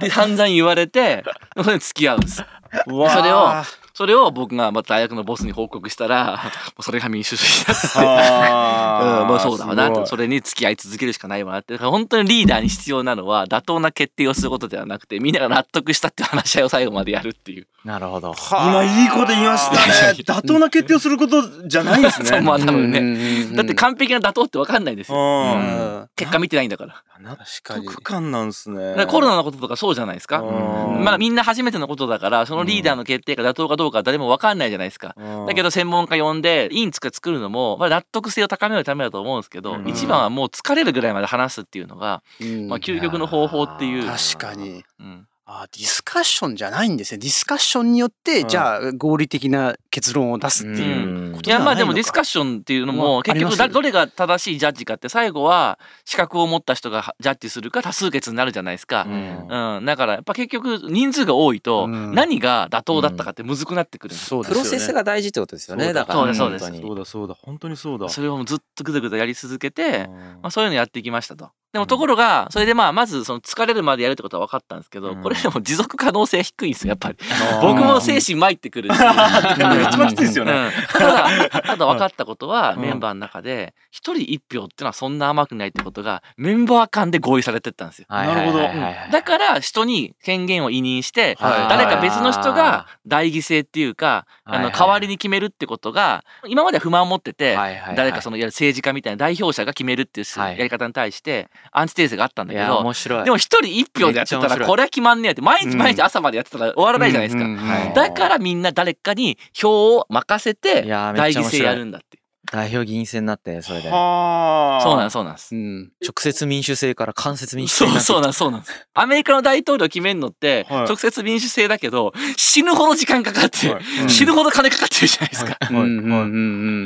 [0.00, 1.24] で散々言われて
[1.56, 2.44] 付き合うんです。
[2.86, 3.52] それを
[3.94, 7.88] それを僕がまた大学のボスに報告したら もうそれが民主主義だって。
[7.96, 17.66] あうん、まあそうだわなそれに付き合い続けるしかないわなって本当にリーダーに必要なのは妥当な決定をすることではなくてみんなが納得したって話し合いを最後までやるっていう。
[17.84, 20.14] なるほど今いいこと言いましたね。
[20.26, 22.40] 妥当な決定をすることじゃないんですね。
[22.42, 25.18] まあ多分ねねだって完璧な妥当って分かんないですよ。
[25.18, 25.20] う
[25.58, 26.08] ん。
[26.16, 27.02] 結果見てないんだから。
[27.20, 28.90] 納かに得感なんですね。
[28.90, 30.40] だからコロナのこととかそうじゃないですか。
[30.40, 35.14] うんまだみんな初めてのことだからそのリーダーの決定が妥当かどうかは誰も分かんないじゃないですか。
[35.16, 44.06] うんだけど専門家呼んで委員作るのも、まあ、納得性を高めるためだと思うんですけど、うん一番はもう疲れるぐらいまで話すっていうのが、うんまあ、究極の方法っていう。
[44.06, 44.84] 確かに。
[44.98, 47.18] うんあディスカッションじゃないんですね。
[47.18, 59.06] ディスカッションによって、うんじゃあ合理的な結論を出すっていうこといやまあでもディスカッシションっていうのまも結局だどれが正しいジャッジかって最後は資格を持った人がジャッジするか多数決になるじゃないですか。
[59.08, 59.76] うん。
[59.76, 62.12] うん、だからやっぱ結局人数が多いとうん。
[62.12, 64.14] 何が妥当だったかってむずくなってくる。
[64.14, 64.42] んですよ。
[64.42, 65.92] プロセスが大事ってことですよね。
[65.92, 68.08] だからそうですそうだそうだ本当にそうだ。
[68.08, 70.14] それをもうずっとぐだぐだやり続けて、うん。
[70.14, 71.50] まあ、そういうのやっていきましたと。
[71.72, 75.22] でもところがそれでまあまずその疲れるまでやるってことは分かったんですけど、うん。
[75.22, 77.18] これでも持続可能性低いんですよやっぱり。
[77.62, 78.96] 僕も精神参ってくるし。
[79.88, 80.52] 一番きついですよね。
[80.52, 80.70] うん。
[80.92, 82.80] ただただ分かったことはうん。
[82.82, 88.06] メンバーの中で一人一票っていうのはそんな甘くないってことがメンバー間で合意されてったんですよ。
[88.08, 91.68] なはいだから人に権限を委任してはい。
[91.68, 97.56] 誰か別の人が代議制っていうかあの代わりに決めるってことが今までは不満を持ってて
[97.96, 100.58] 誰かそのいわゆる政治家みたいな代表者が決めるっていうはい。
[100.58, 103.24] やり方に対してアンチテーゼがあったんだけど面白い。
[103.24, 107.44] でも一人一票でやってたらこれは決まんねえって毎日うん毎日朝までやってたら終わらないじゃないですか。
[107.44, 107.94] はい。
[107.94, 112.24] だからみんな誰かに票を任せて代議制やるんだっていう。
[112.52, 114.80] 代表議員選になってそれではあ。
[114.82, 115.56] そうなんですそうなんです。
[115.56, 115.92] うん。
[116.02, 118.88] 直接民主制から間接民主制そうになってそうなんですそうなんです。
[118.92, 125.56] アメリカの大統領決めるのってはい直接民主制だけど死ぬほど時間かかってはい死ぬほど金かかってるじゃないですか。
[125.70, 126.16] うんうんうんう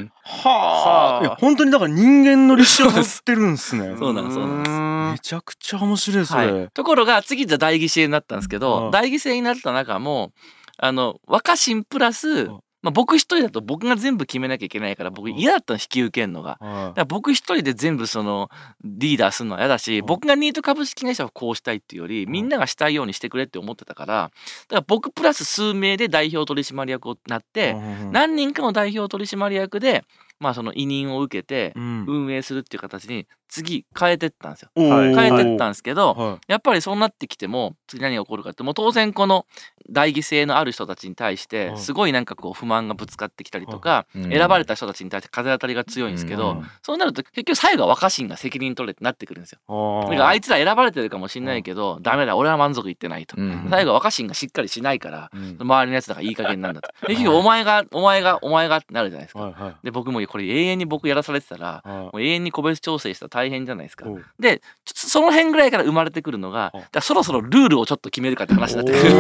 [0.03, 0.13] ん。
[0.23, 1.25] はあ。
[1.25, 3.97] いや本当にだから人間の歴史を持ってるん ですね。
[3.99, 4.73] そうなんですそうなんです
[5.13, 6.69] めちゃくちゃ面白いそれはい。。
[6.73, 10.31] ところが次じゃ代議制になったんですけうんど代議制になった中も
[10.79, 16.59] あの若新プラスんまあ僕一人だと僕が全部決めなきゃいけないから僕嫌だったの引き受けるのが。
[16.61, 18.51] はだから僕一人で全部その
[18.85, 24.31] リーダーするのは嫌だし、うん僕がニート株式会社をこうしたいっていうより、みんながしたいようにしてくれって思ってたからだか
[24.77, 27.75] ら僕プラス数名で代表取締役をなって、い。
[28.11, 30.05] 何人かの代表取締役で
[30.41, 32.05] まあその委任を受けてうん。
[32.07, 34.71] 運営するっていう形に次変えてったんですよ。
[34.77, 39.47] 変えてったんですけど、はやっぱりそうなってきても次何が起こるかってもう当然この
[39.91, 41.79] 代議制のある人たちに対してはい。
[41.79, 44.31] すごいなんかこう不満がぶつかってきたりとか、うん。
[44.31, 46.67] 選ばれた人たちに対して風当たりが強いんですけど、うん。
[46.83, 50.03] そうなると結局最後は若新が責任取れってなってくるんですよ。
[50.07, 50.11] い。
[50.11, 53.37] だからあいつら選ばれてるかもしれないけど、ダメだ俺は満足いってないと。
[53.39, 53.69] うん。
[53.71, 55.57] 最後は若新がしっかりしないから、うん。
[55.59, 56.91] 周りのやつらがいい加減なんだと。
[57.07, 59.79] 結局お前がお前がお前がってなるじゃないですか。
[59.83, 64.07] で僕もこれ永遠に僕やらされてたらはもう永遠に個別調整したら大変じゃないですか。
[64.39, 66.83] でちょその辺ぐらいから生まれてくるのがうん。
[66.93, 69.15] だそろそろルールをちょっと決めるかって話になってくる。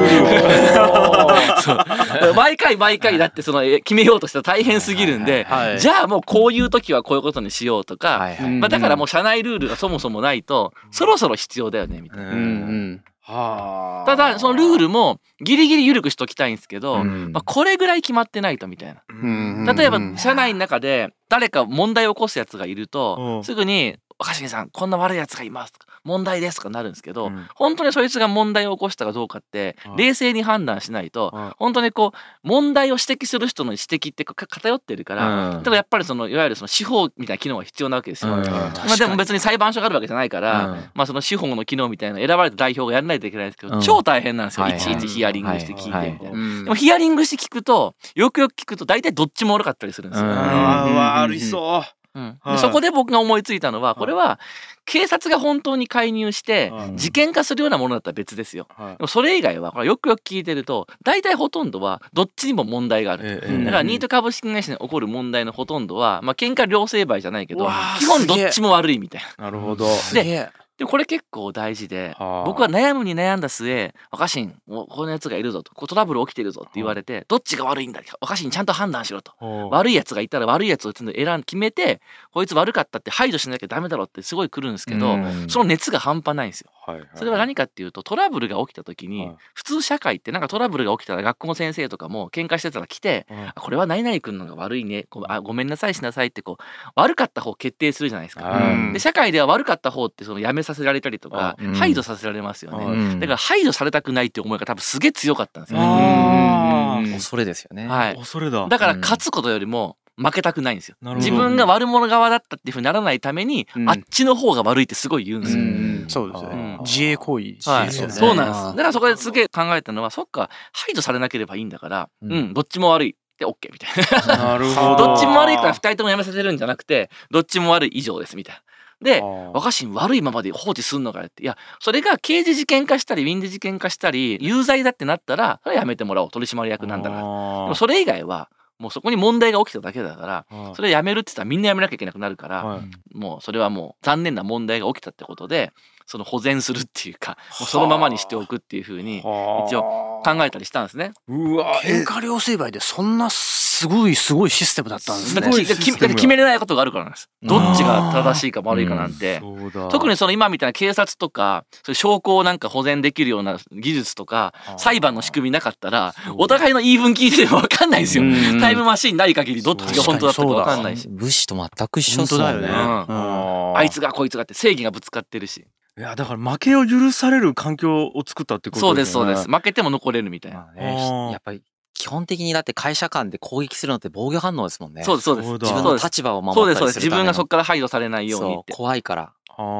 [2.34, 5.80] 毎回毎回だってそのえ決めようとしたら大変すぎるんで、はい。
[5.80, 8.46] じゃあもうこういう時はこういうことにしようとか、はいはい。
[8.46, 12.30] うんまあ、だからもう社内ルールがそもそもないとそろそろ必要だよねみたいな。
[12.30, 13.04] うんうん。
[13.28, 14.06] はあ。
[14.06, 19.02] ただそのルールもギリギリ緩くしときたいんですけど、うんまあ、これぐらい決まってないとみたいな。
[19.08, 27.46] うん例えば社内の中で誰か問題を起こすやつがいると、うんすぐに「若新さんこんな悪いやつがいます」とか問題ですとかなるんですけど、うん。
[27.54, 29.96] 本当にそいつが問題を起こしたかどうかってはい。
[29.98, 31.54] 冷静に判断しないと、はい。
[31.58, 35.58] 本当にこう問題を指摘する人の指摘って偏ってるから、うん。
[35.58, 38.34] だからやっぱりそのいわゆるその司法みたいな機能が必要なわけですよ。
[38.34, 38.44] うん。
[38.44, 40.84] まあでも別に裁判所があるわけじゃないから、うん。
[40.94, 43.80] まあその司法の機能みたいな選ばれた代表がやらないといけないんですけど、うん。
[43.80, 44.80] 超大変なんですよ、はいい。
[44.80, 46.64] ちいちヒアリングして聞いてみたいな。
[46.64, 50.28] でもヒアリングして聞くとよくよく聞くと大体どっちも悪かったりするんですよ。
[50.28, 50.32] うん。
[50.32, 54.40] あー悪いそううんそこで僕が思いついたのはこれは
[54.88, 58.66] 警察が本当に介入してはい事件化するようなものだったら別ですよ。
[58.76, 63.22] はいでもそれ以外はこれよくよく聞いてると大体ほとんどはどっちにも問題がある。
[63.24, 69.44] ええうんだからニート株式会社に起こる問題のほとんどはまあ喧嘩両成敗じゃないけど基本どっちも悪いみたいな。
[69.44, 70.48] なるほどすげえ
[70.78, 79.32] でこれ結構大事ではあ僕は悩むに悩んだ末若新このやつがいるぞとこうトラブル起きてるぞって言われてどっちが悪いんだ若新ちゃんと判断しろと。
[79.70, 82.00] 悪いやつがいたら悪いやつを選ん決めて
[82.32, 86.70] こいつ悪かったって排除しなきゃダメだろってすごい来るんですけど、うんその熱が半端ないんですよ。
[86.92, 96.62] はいはいそれは何かっていうとトラブルが起きた時に、はい普通社会ってなんかトラブルが起きたら学校の先生とかも喧嘩してたら来てはいあこれは何々君のが悪いねごあごめんなさいしなさいってこう
[96.94, 98.44] 悪かった方を決定するじゃないですか。
[98.44, 102.84] はいで社会では悪かった方ってその辞めさせられたりとかうん排除させられますよね。
[102.84, 107.12] はいだから排除されたくないって思いが多分すげえ強かったんですよね。
[107.14, 107.86] 恐れですよね。
[107.86, 110.96] はい、恐れだだから勝つことよりも負けたくないんですよ。
[111.16, 115.62] 自分が悪者側だったっていうふうにならないために、うんあっちの方が悪いってすごい言うんですよ。
[115.62, 118.60] うんそうですよねうん自衛行為はい、ねそうなんです。
[118.62, 123.16] だからそこですげえ考えたのは、そっか、排除されなければいいんだから、う、うんんどっちも悪い。
[123.38, 124.36] で、OK みたいな。
[124.52, 128.62] なるほどどっちも悪いから二人ともやめさせるんじゃなくて、どっちも悪い以上ですみたいな。
[129.00, 129.22] で、
[129.54, 131.44] 若新悪いままで放置すんのかよって。
[131.44, 136.30] いや、それが刑事事件化したり、民事事件化したり、有罪だってなったら、それはやめてもらおう。
[136.30, 137.22] 取締役なんだから。
[137.22, 138.48] でもそれ以外は、
[138.78, 140.74] もうそこに問題が起きただけだから、はい。
[140.74, 143.16] それやめるって言ったらみんなやめなきゃいけなくなるから、はい。
[143.16, 145.72] もうそれはもう残念な問題が起きたってことで
[146.08, 149.66] その保全するっていうかもうそのままにしておくっていうふうにはあ。
[149.68, 151.12] 一応考えたりしたんですね。
[151.28, 151.80] うわ。
[151.82, 155.42] 喧嘩両成敗でそんなすごいすごいシステムだったんですね。
[155.66, 157.28] 決めれないことがあるからなんです。
[157.42, 159.38] どっちが正しいか悪いかなんて。
[159.38, 159.88] そうだ。
[159.88, 168.24] 特にその今みたいな警察とかそ証拠をなんか保全できるような技術とか裁判の仕組みなかったらお互いの言い分聞いてても分かんないですよ。
[168.24, 168.60] うん。
[168.60, 171.06] タイムマシーンない限りどっちが本当だったか分かんないし。
[171.06, 172.68] 武士と全く一緒だよね。
[172.70, 175.66] あいつがこいつがって正義がぶつかってるし。
[175.98, 179.48] いやだから負けを許される環境を作ったってことそうですそうです。
[179.48, 180.58] 負けても残れるみたいな。
[180.58, 185.02] まあねやっぱり基本的にだって会社間で攻撃するのって防御反応ですもんね。
[185.02, 185.48] そうですそうです。
[185.48, 186.98] そうだ自分のそうです立場を守そうですそうです。
[186.98, 188.74] ったりす自分がそこから排除されないように。
[188.74, 189.32] 怖いから。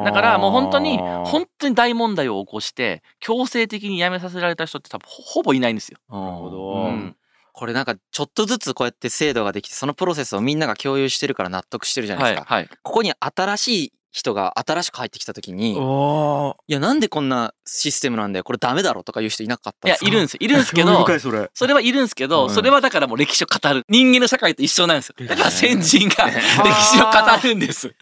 [0.05, 5.99] だからもう本当に本当に大問題を起こして強制的に辞めさせられた人って多分ほほぼいないんですよ。
[6.11, 7.17] なるほどうん
[7.53, 12.55] これなんかちょっとずつこうやって制度ができてそのプロセスをみんなが共有してるから納得してるじゃないですか。
[12.55, 12.71] はいはい。
[12.85, 20.39] ここに新しい人が新しく入ってきた時に、いあやなんでこんなシステムなんだよこれダメだろとか言う人いなかったいやいるんですよ。
[20.41, 21.51] いるんですけど それ？
[21.55, 22.55] それはいるんですけど、うん。
[22.55, 23.85] それはだからもう歴史を語る。
[23.89, 25.27] 人間の社会と一緒なんですよ。
[25.27, 26.41] だから先人が 歴
[26.83, 27.95] 史を語るんです。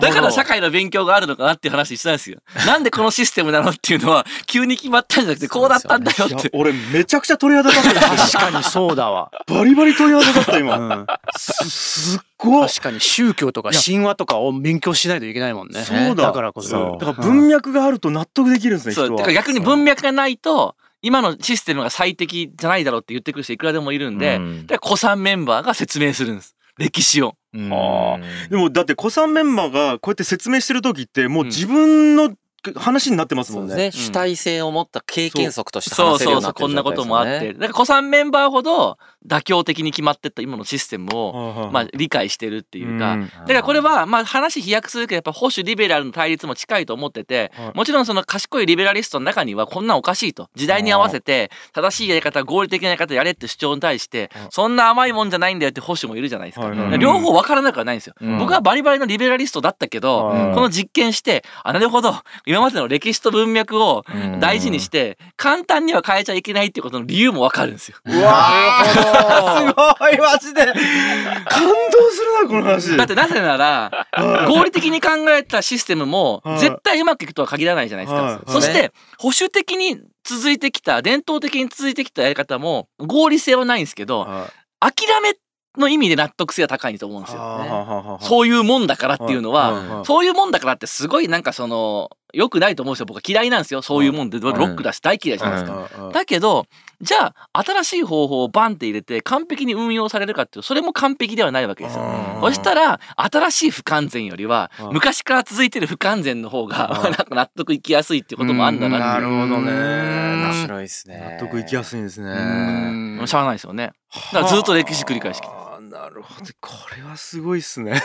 [0.00, 2.38] だから社会の勉強があるのかなっていう話一緒なんですよ。
[2.66, 6.34] なんでこのシステムなのっていうのは急に決まったんじゃなくてこうだったんだよって。
[6.34, 10.76] いや俺めちゃくちゃ鳥肌立ってる確かにそうだわ、バリバリ鳥肌立った今。
[10.76, 11.06] うん。
[11.38, 12.68] すすっごい。
[12.68, 15.82] 確かに宗教とか神話とかを勉強しないといけないもんね。
[15.82, 16.26] そうだ。
[16.26, 16.98] だからこそ。
[17.00, 19.10] だから文脈があると納得できるんですねそう。
[19.10, 24.66] だから逆に文脈がないと今のシステムが最適じゃないだろうって言ってくる人いくらでもいるんで、うん。
[24.66, 26.56] で古参メンバーが説明するんです。
[26.78, 27.36] 歴史を。
[27.56, 27.72] うん。
[27.72, 28.18] あ
[28.50, 32.34] でもだって古参メンバーがこうやって説明してる時ってもう自分の
[32.74, 33.74] 話になってますもんね。
[33.76, 33.92] ね。
[33.92, 36.06] 主体性を持った経験則としてそう。
[36.06, 37.52] 話せるよそうなってるそうこんなこともあって。
[37.52, 47.76] だから古参メンバーほど妥協的に決まってった今のシステムを、まあ、理解してるっていうか、うんだからこれはまあ話飛躍するけどやっぱ保守リベラルの対立も近いと思ってて、はい。
[47.76, 50.48] もちろんその賢いリベラリストの中にはこんなんおかしいと。
[50.54, 56.70] 時代に合わせて正しいやり方合理的なやり方やれって主張に対してはいそんな甘いもんじゃないんだよって保守もいるじゃないですか。
[56.96, 58.14] 両方分からなくはないんですよ。
[58.20, 58.38] うん。
[58.38, 60.54] 僕はバリバリのリベラリストだったけど、はい。
[60.54, 62.14] この実験してあなるほど
[62.56, 64.40] 今までの歴史と文脈をうん。
[64.40, 67.96] 大事にして簡単には変えちゃいけないっていうことの理由も分かるんですよ。
[68.04, 69.66] うわー。
[69.68, 70.64] すごいマジで。
[70.64, 72.96] 感動するなこの話。
[72.96, 74.06] だってなぜなら
[74.48, 76.58] 合理的に考えたシステムもはい。
[76.58, 78.22] 絶対うまくいくとは限らないじゃないですか。
[78.22, 78.38] はい。
[78.46, 84.46] そして保守的に続いてきた伝統的に続いてきたやり方も合理性はないんですけどは
[84.90, 84.92] い。
[84.92, 85.34] 諦め
[85.78, 87.40] の意味で納得性が高いと思うんですよ。
[87.40, 89.88] はあはあはあはあそういうもんだからっていうのは、はい。
[89.88, 90.04] はい。
[90.06, 93.82] そういうもんだからってすごいなんかその良くないと思うんですよ僕は嫌いなんですよ。
[93.82, 94.38] そういうもんで。
[94.40, 96.04] ロックだし大嫌いじゃないですか。
[96.06, 96.12] うん。
[96.12, 96.66] だけど
[97.00, 102.38] じゃあ新しい方法をバンって入れて完璧に運用されるかっていうとそれも完璧ではないわけですよ。
[102.40, 104.92] そしたら新しい不完全よりはうん。
[104.92, 109.30] 昔から続いてる不完全の方が なんか納得いきやすいっていうこともあるんだなっていう。
[109.30, 109.72] なるほどね。
[109.72, 111.38] 面白いですね。
[111.40, 112.28] 納得いきやすいんですね。
[112.30, 113.26] うん。
[113.26, 113.92] しゃあないですよね。
[114.32, 115.65] だからずっと歴史繰り返し来てはあ
[115.96, 116.46] なるほど。
[116.60, 118.02] これはすごいっすね。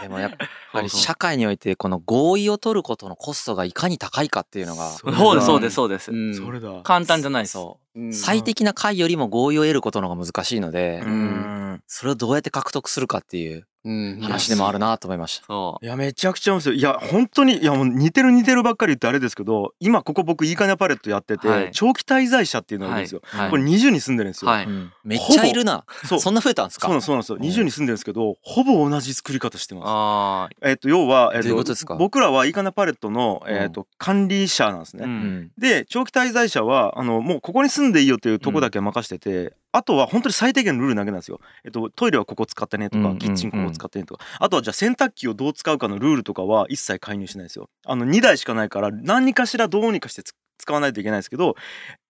[0.00, 0.30] でもやっ
[0.72, 4.90] ぱり社会においてこの合意を取ることのコストがいかに高いかっていうのが。
[4.90, 6.10] そそうですそうですそうです。
[6.10, 6.34] うん。
[6.34, 6.80] それだ。
[6.82, 7.58] 簡単じゃないです。
[7.58, 8.02] う。
[8.02, 8.12] ん。
[8.14, 11.82] 最適な解よりも合意を得ることの方が難しいので、うん。
[11.86, 13.56] それをどうやって獲得するかっていう。
[13.56, 15.78] うん話でもあるなと思いました。
[15.82, 16.78] いやめちゃくちゃ面白い。
[16.78, 21.70] いや本当にいやもう似てる似てるばっかり言ってあれですけど今ここ僕いいかねパレットやってて、はい。
[21.72, 23.50] 長期滞在者っていうのがいるんですよ、はい。
[23.50, 24.66] これ20に住んでるんですよ、はい。
[24.66, 24.92] うん。
[25.04, 25.84] めっちゃいるな。
[26.06, 26.20] そう。
[26.20, 26.86] そんな増えたんですか？
[26.86, 27.58] そうなんですそうなんです。
[27.58, 29.84] よ20に住んでるんですけどほぼ同じ作り方してます。
[29.86, 31.96] あえっと要は、えっどういうことですか？
[31.96, 35.00] 僕らはいいかねパレットの、えっと管理者なんですあ。
[35.00, 35.50] ね、うん。
[35.58, 41.40] で長期滞在者はあのもうここに住んでいいよっていうとこだけ任してて、あとは本当に最低限のルールだけなんですよ。
[41.64, 47.68] えっとトイレはここ使ってねとか、うんキッチンここ使ってねとか、あとはじゃあ洗濯機をどう使うかのルールとかは一切介入しないですよ。
[47.86, 51.56] あの2台しかないから何かしらどうにかしてつ使わないといけないですけど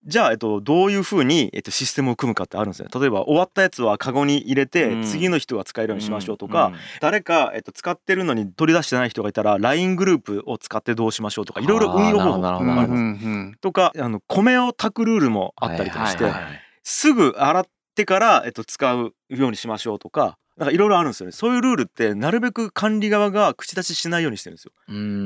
[0.04, 2.88] じゃあ、えっと、どういうふうに、えっと、システムを組むかってあるんですよ。
[2.92, 5.04] 例えば終わったやつはカゴに入れて、うん。
[5.04, 16.24] 次の人が使えるようにしましょうとか、うん誰か、えっと、使ってるのに取り出してない人がいたら LINE グループを使ってどうしましょうとかいろいろ運用方法があすとかあの米を炊くルールもあったりとかして、
[16.82, 17.64] すぐ洗っ
[17.94, 24.72] てから、えっと、使うようにしましょうとかなんかいろいろあるんですよねそういうルールってなるべく管理側が口出ししないようにしてるんですよ。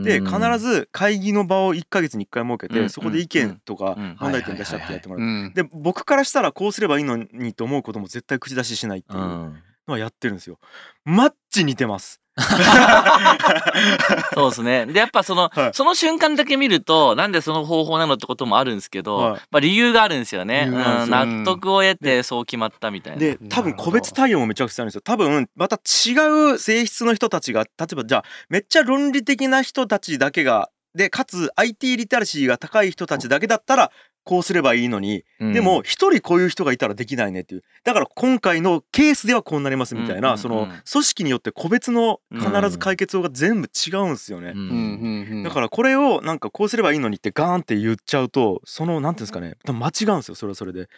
[0.05, 5.25] で必ず会議の場を1ヶ月に1回設けて、うんそこで意見とかうん問題点出し合ってやってもらう。
[5.25, 10.59] うんで僕からしたらこうすればいいのにと思うことも絶対口出ししないっていううのんはやってるんですよ。
[11.05, 12.21] マッチ似てます。
[14.35, 14.85] そうですね。
[14.87, 20.67] で、やっぱその、はいその瞬間だけ見ると、なんでその方法なのってこともあるんですけど、はいまあ理由があるんですよね。
[20.67, 23.19] 納得を得てそう決まったみたいな。
[23.19, 26.13] で多分個別対応もめちゃくちゃあるんですよ多分また違
[26.53, 33.93] う性質の人たちが例えばじゃあめっちゃ論理的な人たちだけがでかつ IT リテラシーが高い人たちだけだったら
[34.27, 37.63] こうすればいいのに、でも一人こういう人がいたらできないねっていう。
[37.85, 44.51] だから今回のケースではこうなりますみたいな、うんうんうんその組織によって個別の必ず解決法が全部違うんですよね。
[44.53, 45.43] うんうんうんうん。
[45.45, 49.55] だからこれをなんかこうすればいいのにってガーンって言っちゃうとそのなんていうんですかね。
[49.65, 50.89] 多分間違うんですよそれはそれで。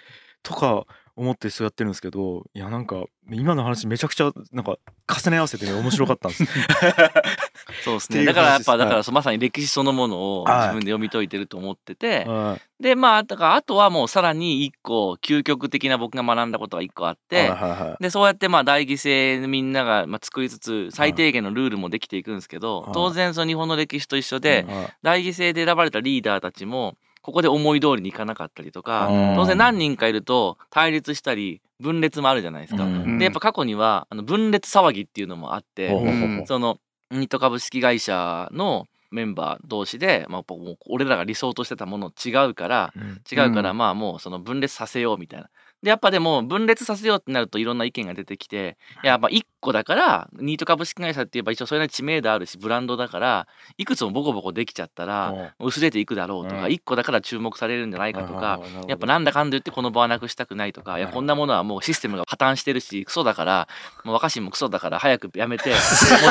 [0.43, 0.87] とか
[1.19, 4.79] 思ってそうやってるんですけどいやなんか今の話めちゃくちゃなんか
[5.09, 6.45] 重ね合わせてね面白かったんです。
[7.85, 8.25] そうですね。
[8.25, 10.59] だからやっぱ、だからそまさに歴史そのものをはい。
[10.69, 12.83] 自分で読み解いてると思ってて、はい。
[12.83, 18.03] で、まあ、だからあとはもうさらに一個、究極的な僕が学んだことが一個あって、はいはいはい。
[18.03, 22.93] でそうやってまあ代議制みんながまあ作りつつ最低限のルールもできていくんですけど、はい。
[22.93, 24.89] 当然その日本の歴史と一緒で、はい。
[25.03, 29.37] 代議制で選ばれたリーダーたちもここで思い通りにいかなかったりとか、うん。
[29.37, 32.85] 当然何人かいると対立したり分裂もあるじゃないですか。
[32.85, 33.19] うん。
[33.19, 36.79] でやっぱ過去にはあの分裂騒ぎっていうのもあって、ほうんその
[37.11, 43.23] ニット株式会社のメンバー同士で、まあ、もう俺らが理想としてたもの違うからうん。
[43.31, 45.49] 違うからまあもうその分裂させようみたいな。
[45.83, 56.65] でやっぱでも分裂させようってなるといろんな意見が出てきていやまあ1個だからニート株式会社って言えば一応それなりに知名度あるしブランドだからいくつもボコボコできちゃったら薄れていくだろうとかうん。
[56.65, 63.69] 1個だから注目されるんじゃないかとかやっぱなんだかんだ言ってこの場はなくしたくないとかいやこんなものはもうシステムが破綻してるしクソだから
[64.05, 65.79] もう若新もクソだから早くやめてもっ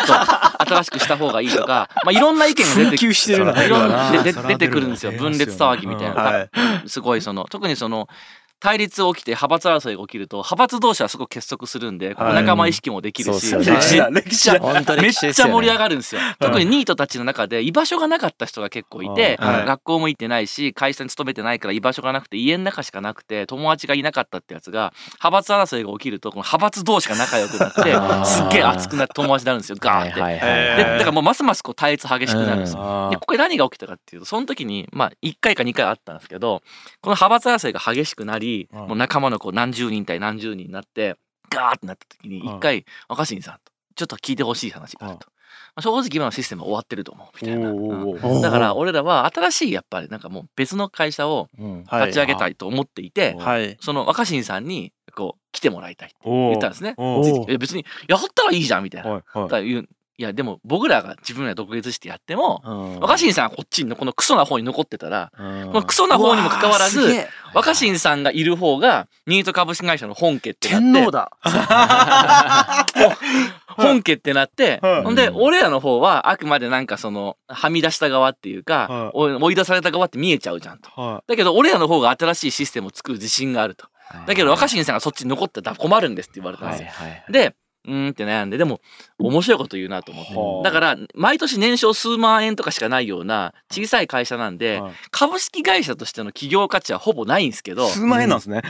[0.06, 3.34] と新しくした方がいいとか まあいろんな意見が出てきて。
[3.34, 3.48] いろん
[3.90, 4.12] な。
[4.24, 6.50] 出てくるんですよ分裂騒ぎみたいな、はい。
[6.86, 8.08] すごいその特にその
[8.60, 12.36] 対立起きて派閥争いが起きると派閥同士はすごく結束するんではい。
[12.36, 16.22] 仲間意識もできるし、そうですよねめっちゃめっちゃ盛り上がるんですよ。
[16.40, 19.66] 特にニートたちの中で居場所がなかった人が結構いて、はい。
[19.66, 27.82] 学校も行ってないし会社に勤めてないから居場所がなくて家の中しかなくて友達がいなかったってやつが派閥争いが起きるとこの派閥同士が仲良くなって
[28.26, 29.78] すっげえ熱くなって友達になるんですよ。
[29.80, 30.22] ガーって。
[30.22, 31.00] はいはいえではい。
[31.00, 33.10] だからもうますますこう対立激しくなるんですよ。
[33.12, 36.62] でここで何が起きたかっていうとその時にまあ1回か2回あったんですけど
[37.02, 38.80] この派閥争いが激しくなり、うん。
[38.88, 41.16] もう仲間のこう何十人対何十人になって
[41.50, 42.48] ガーってなった時にうん。
[42.58, 45.28] 1回若新さんとちょっと聞いてほしい話があると。
[45.76, 47.70] まあ正直今のシステムは終わってると思うみたいな。
[47.70, 48.42] うん。
[48.42, 51.50] だから俺らは新しいやっぱりなんかもう別の会社を
[51.92, 53.78] 立ち上げたいと思っていて、はい。
[53.80, 56.96] その若新さんにこう来てもらいたいって言ったんですね。
[57.60, 59.10] 別にやったらいいじゃんみたいな。
[59.10, 59.44] はいはい。
[59.46, 67.00] だから言ういやでも僕らが自分ら独立してやってもうん若新さんはこっちのこのクソな方に残ってたらうんこのクソな方にもかかわらず
[67.54, 71.32] 若新さんがいる方がニート株式会社の本家ってなって天皇だ。
[73.78, 80.90] 本家ってなって、はいほんでうん俺らの方はあくまでなんかそのはみ出した側っていうか、はいお追い出された側って見えちゃうじゃんと。
[81.00, 83.86] はだけど俺らの方が新しいシステムを作る自信があると。
[84.26, 86.90] だけど若新さんがそっちに残ってたら困るんですって言われたんですよ。
[87.30, 87.56] で
[87.88, 88.82] うーんって悩んででも
[89.18, 90.34] 面白いこと言うなと思って。
[90.36, 90.64] はあ。
[90.64, 94.94] だから毎年年商数万円とかしかないような小さい会社なんいで、はい。
[95.10, 97.88] 株式会社としての企業価値はほぼないんですけど。
[97.88, 98.62] 数万円なんですね。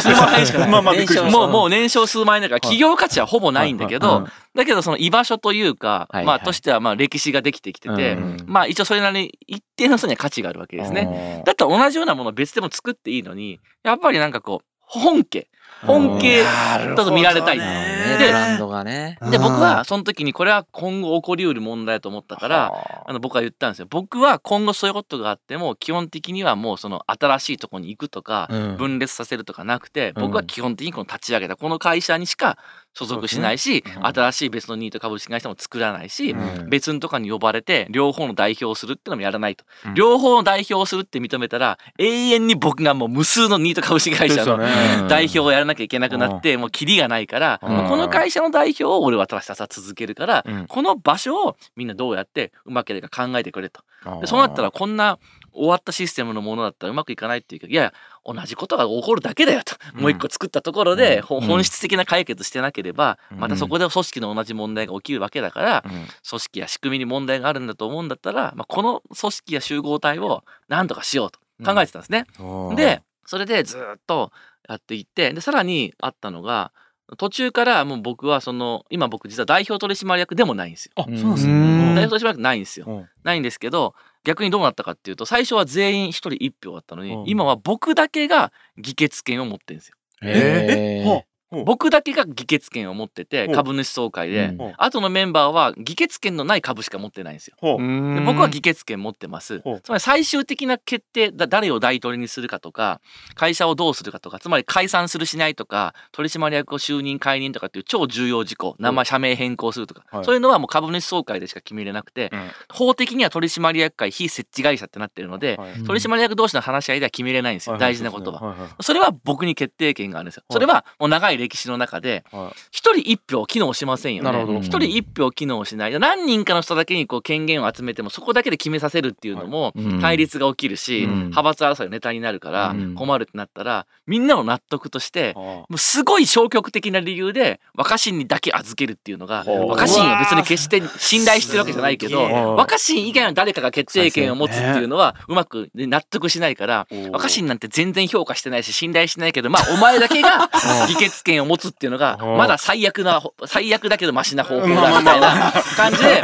[0.00, 0.70] 数万円しかない。
[0.70, 1.30] まあまあ。
[1.30, 11.04] もうもう年商数万円だから企業価値はほぼないんだけど、だけどその居場所というか、まあとしてはまあ歴史ができてきてて、うんまあ一応それなりに一定の人には価値があるわけですね。
[11.04, 15.48] ねだったら同じようなものを別でも作っていいのにやっぱりなんかこう本家
[15.86, 17.58] 本家だと見られたい。
[17.58, 18.16] ね。
[18.18, 19.18] でブランドがね。
[19.30, 23.86] で僕はその時にこれは今後起こりうる問題だと思ったからあの僕は言ったんですよ。
[23.88, 28.76] 僕は今後そういうことがあっても基本的にはもうその新しいところに行くとかうん。
[28.76, 32.58] 分裂させるとかなくてうん僕は基本的にこの立ち上げたこの会社にしか
[32.92, 34.06] 所属しないし、うん。
[34.06, 36.70] 新しい別のニート株式会社も作らないし、うん。
[36.70, 39.94] 別のとかに呼ばれて両方の代表をするってのもやらないと、うん。
[39.94, 44.68] 両方の代表をするって認めたら永遠に僕がもう無数のニート株式会社のね。
[45.08, 47.88] 代表をやらなきゃいけなくなってもうキリがないから、うん。
[47.88, 50.66] この会社の代表を俺はただひたすら続けるから、うん。
[50.66, 53.82] この場所をみんなどうやってうまければ考えてくれと。
[54.20, 55.18] でそうなったらこんな
[55.52, 57.92] 終わったシステムのものだったらうまくいかないっていうかいやいや
[58.24, 60.00] 同じことが起こるだけだよと、うん。
[60.02, 63.38] もう一個作ったところで、本質的な解決してなければ、うん。
[63.38, 65.90] またそこで組織の同じ問題が起きるわけだから、うん。
[66.28, 72.26] 組織や仕組みに問題があるんだと思うんだったら、まあ、この組織や集合体を何とかしようと考えてたんですね。
[72.38, 74.32] うんでそれでずっと
[74.68, 76.72] やっていってでさらにあったのが
[77.16, 80.92] 途中からもう僕はその今僕実は代表取締役でもないんですよ。
[80.96, 81.52] あ、そうなんですね。
[81.52, 81.94] うん。
[81.94, 82.86] 代表取締役ないんですよ。
[82.88, 83.08] うん。
[83.22, 83.94] ないんですけど
[84.24, 87.24] 逆にどうなったかっていうと最初は全員一人一票だったのに、うん。
[87.26, 89.96] 今は僕だけが議決権を持ってるんですよ。
[90.22, 93.50] へー僕だけが議決権を持っててう。
[93.50, 94.72] ん株主総会で、うん。
[94.78, 97.56] 後のメンバーは議決権のない株しか持ってないんですよ。
[97.60, 99.60] で僕は議決権持ってます。
[99.82, 103.00] つまり最終的な決定だ誰を大統領にするかとか
[103.34, 110.24] 会社をどうするかとかつまり解散するしないとか取締役を就任解任とかっていう超重要事項名前社名変更するとか、はい。
[110.24, 112.50] そういうのはもう株主総会でしか決めれなくて、うん。
[112.72, 115.84] 法的には取締役会非設置会社ってなってるので、はい。
[115.84, 118.40] 取締役同士の話し合いでは決めれないんですよ、はい大事なことは。
[118.40, 118.68] はいはい。
[118.82, 120.42] それは僕に決定権があるんですよ。
[120.50, 122.58] それはもう長い歴史の中ではい。
[122.70, 124.60] 一人一票機能しませんよね。
[124.60, 125.98] 一人一票機能しない。
[125.98, 130.00] 何人かの人だけにこう権限を集めてもそこだけで決めさせるっていうのもうん。
[130.00, 131.14] 対立が起きるし、うん。
[131.30, 132.94] 派閥争いのネタになるからうん。
[132.94, 142.20] 困るってなったらみんなの納得としてはもうすごい消極的な理由で若新にだけ預けるっていうのが若新は別に決して信頼してるわけじゃないけど
[142.56, 150.50] 若新以外の誰かが決定権を持つっていうのはうまくね納得しないから若新なんて全然評価してないし信頼してないけどまあお前だけが
[150.88, 156.22] 議決権を持つっていうのがうんまだ最悪な最悪だけどマシな方法だみたいな感じで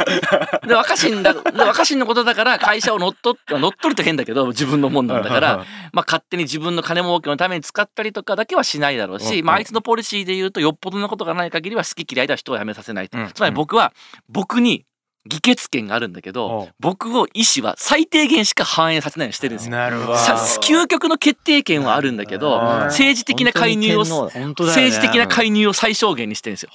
[0.67, 9.45] で若新だで若新のことだから会社を乗っ取って乗っ取ると変だけど自分のもんなんだからまあ、勝手に自分の金儲けのために使ったりとかだけはしないだろうし、うん。
[9.45, 13.31] まあ、あいつのポリシーで言うとよっぽどのことがない限りは好き嫌いでは人を辞めさせないと、うん。
[13.33, 13.93] つまり僕は
[14.29, 14.85] 僕に
[15.27, 16.63] 議決権があるんだけど、う。
[16.63, 19.71] ん僕を意思は最低限しか反映させないようにしてるんですよ。
[19.71, 20.17] なるほど。
[20.17, 24.09] さ究極の決定権はあるんだけどうん政治的な介入をね。
[24.09, 26.69] 政治的な介入を最小限にしてるんですよ。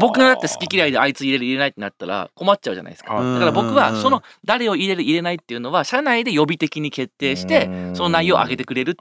[0.00, 3.14] 僕がだって好き嫌いであいつ入れる入れないってなったら困っちゃうじゃないですか。
[3.14, 3.34] はい。
[3.34, 3.74] だから僕うん。
[3.74, 7.96] はその誰を入れる入れないっていうのは社内で予備的に決定してうん。
[7.96, 8.96] その内容を上げてくれる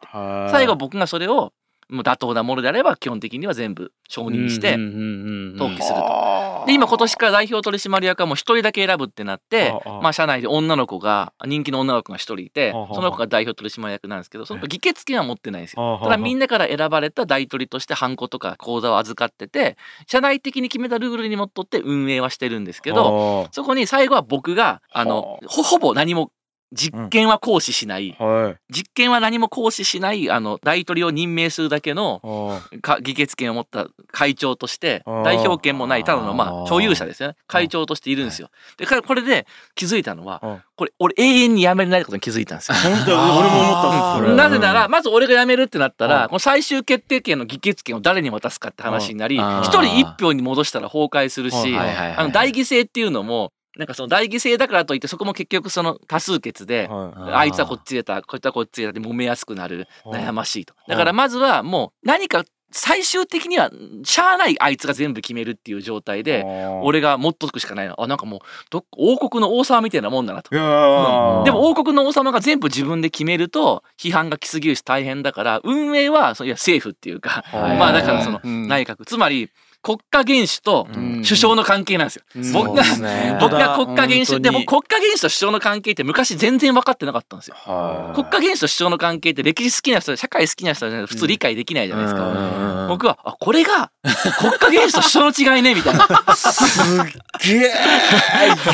[0.52, 1.52] 最後僕がそれを
[1.90, 6.64] もう妥当なものであれば基本的には全部承認して登記すると。
[6.66, 16.00] で今今年から代表取締役はもう一人だけ選ぶってなってああまあ社内で女の子が人気の女の子が一人いてああその子が代表取締役なんですけどその子議決権は持ってないんですよ。
[16.02, 19.78] ただみんなから選ばれた大取りとしてハンコとか口座を預かってて
[20.08, 26.32] 社内的に決めたルールにのっとって運営はしてるんですけどそこに最後は僕があのほほぼ何も
[26.72, 28.74] 実験は行使しない、はい。
[28.74, 32.62] 実験は何も行使しないあの大取りを任命するだけの
[33.02, 37.36] 議決権を持った会長として代表権もないただのまあ所有者ですよね。
[37.48, 38.50] 会長としているんですよ。
[38.78, 39.46] でかこれで
[39.76, 40.62] 気づいたのはうん。
[40.76, 42.78] これ俺永遠に辞めれないことに気づいたんですよ。
[42.78, 46.12] い本当俺も思ったんですなぜならまず俺が辞めるってなったうん。
[46.12, 60.10] らこの最終決定権の議決権を誰に渡すかって話になり一人一票に戻したら崩壊するしあの代議制っていうのもなんかその代議制だからといってそこも結局その多数決ではあいつはこっち入れたこいつはこっち入れたって揉めやすくなるい。
[60.10, 60.74] 悩ましいと。
[60.88, 63.72] だからまずはもう何か最終的には
[64.04, 66.44] しゃあないあいつが全部決めるっていう状態で
[66.84, 70.54] 俺が持っとくしかないなあなんかもうどっ王国の王様みたいなもんだなと。
[70.54, 71.44] いやー。
[71.44, 77.78] でも王国の王様が全部自分で決めると批判が来すぎるし大変だから運営はそういや政府っていうかはい。
[77.78, 78.68] まあだからそのうん。
[78.68, 79.06] 内閣。
[79.06, 79.50] つまり
[79.86, 82.24] 国家元首とうん首相の関係なんですよ。
[82.36, 87.56] うん僕がね 僕が国家元首でも本国家元首と首相の関係って昔全然分かってなかったんですよ。
[87.56, 92.22] はい国家元首と首相の関係って歴史好きな人社会好きな人じゃないと普通理解できないじゃないですか。
[92.22, 93.92] か僕はあこれが
[94.40, 96.08] 国家元首と首相の違いねみたいな。
[96.36, 97.06] すっ
[97.44, 97.66] げ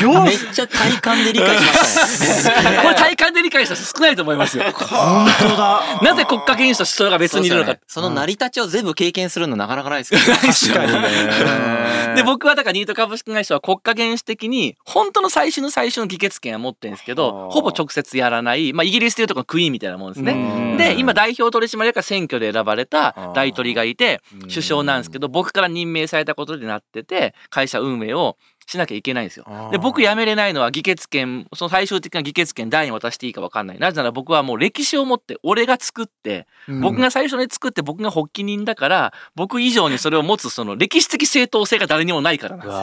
[0.00, 2.78] よめっちゃ体感で理解しましたね。
[2.82, 4.64] これ体感で理解した人少ないと思いますよ。
[4.72, 7.76] 本当だなぜ国家元首と首相が別にいるのか。
[7.86, 10.22] その成り立ちを全部経験するのなかなかないですけど。
[10.22, 12.14] 確かにね。
[12.16, 17.50] で僕はだからニート株式会社は国家元首的に本当の最初の最初の議決権は持ってるんですけはどあ。
[17.50, 20.32] ほぼ直接やらない、まあ、イギリスでいうとこのクイーンみたいなもんですね。
[20.32, 28.36] うんで今代表取締役が選挙で選ばれた大統領がいてうん首相なんですけど僕から任命されたことになってて会社運営を
[28.66, 29.46] しなきゃいけないんですよ。
[29.70, 36.46] で僕辞めれないのは議決権その最終的な議決権誰に渡していいか分かんないなぜなら僕はもう歴史を持って俺が作って
[36.80, 42.80] 僕が最初に作って僕が発起人だから僕以上にそれを持つその歴史的正当性が誰にもないからなんですよ。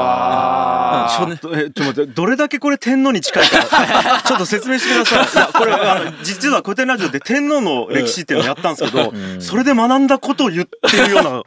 [0.00, 5.32] わあ、うんちょっと、え、ちょっと待って、どれだけこれ天皇に近いか、 ちょっと説明してください。
[5.32, 11.42] いや、これ、あの、実は古典ラジオで天皇の歴史っていうのをやったんですけど、うんそれで学んだことを言ってるような。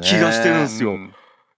[0.00, 0.96] 気がしてるんですよ。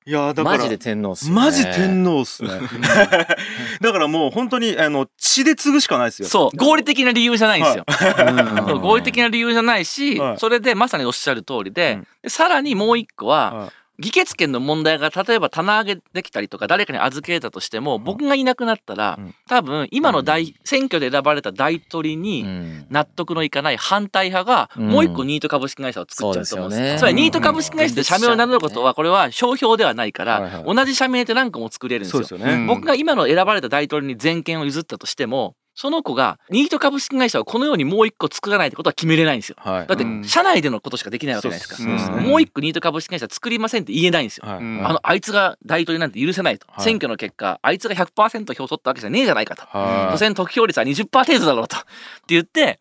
[0.06, 1.40] うんいや、だから、マジで天皇っすよね。
[1.40, 2.50] マジ天皇っすね。
[3.80, 6.28] だからもう本当に、あの、血で継ぐしかないですよ。
[6.28, 7.84] そう合理的な理由じゃないんですよ。
[7.88, 19.34] うんそう合理的な理由じゃないし、はいそれでまさにおっしゃる通りで,、うんでさらにもう一個は、はい議決権の問題が例えば棚上げできたりとか誰かに預けたとしても僕がいなくなったら、うん。
[19.48, 22.86] 多分今の大、選挙で選ばれた大統領にうん。
[22.90, 24.88] 納得のいかない反対派がうん。
[24.88, 26.76] もう一個ニート株式会社を作っちゃうと思うんです。
[26.76, 26.98] そうですよね。
[26.98, 32.24] つまりニート株式会社で社名を名乗ることはこれは商標ではないから、同じ社名で何個も作れるんですよ。
[32.24, 32.48] そうです。
[32.48, 32.62] よね。
[32.62, 32.66] うん。
[32.66, 39.56] 僕が今の選ばれた大統領に全権を譲ったとしてもその子がニート株式会社をこのようにもう一個作らないってことは決めれないんですよ。
[39.58, 39.86] はい。
[39.86, 40.24] だってうん。
[40.24, 41.76] 社内でのことしかできないわけじゃないですか。
[41.76, 42.20] そうですね。
[42.28, 44.48] もう一個ニート株式会社作りませんって言えないんですよ。
[44.48, 44.58] はい。
[44.58, 44.86] うん。
[44.86, 46.84] あのあいつが大統領なんて許せないと、はい。
[46.84, 50.12] 選挙の結果あいつが100%票取ったわけじゃねえじゃないかと、はい。
[50.12, 51.76] 所詮得票率は20%程度だろうと。
[51.76, 51.86] って
[52.28, 52.78] 言って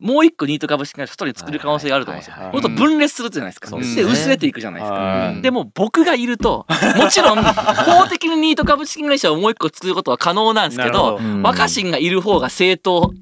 [0.00, 2.50] もう一個ニート株式会社一人作る可能性があると思うんですよ。
[2.52, 3.68] もっと分裂するじゃないですか。
[3.68, 4.98] そうですでね薄れていくじゃないですか。
[4.98, 13.12] はいでも僕がいると もちろん法的にニート株式会社をもう一個作ることは可能なんですけど若新がいる方が正当。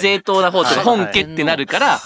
[0.00, 2.00] 正当な方というかはい本家ってなるから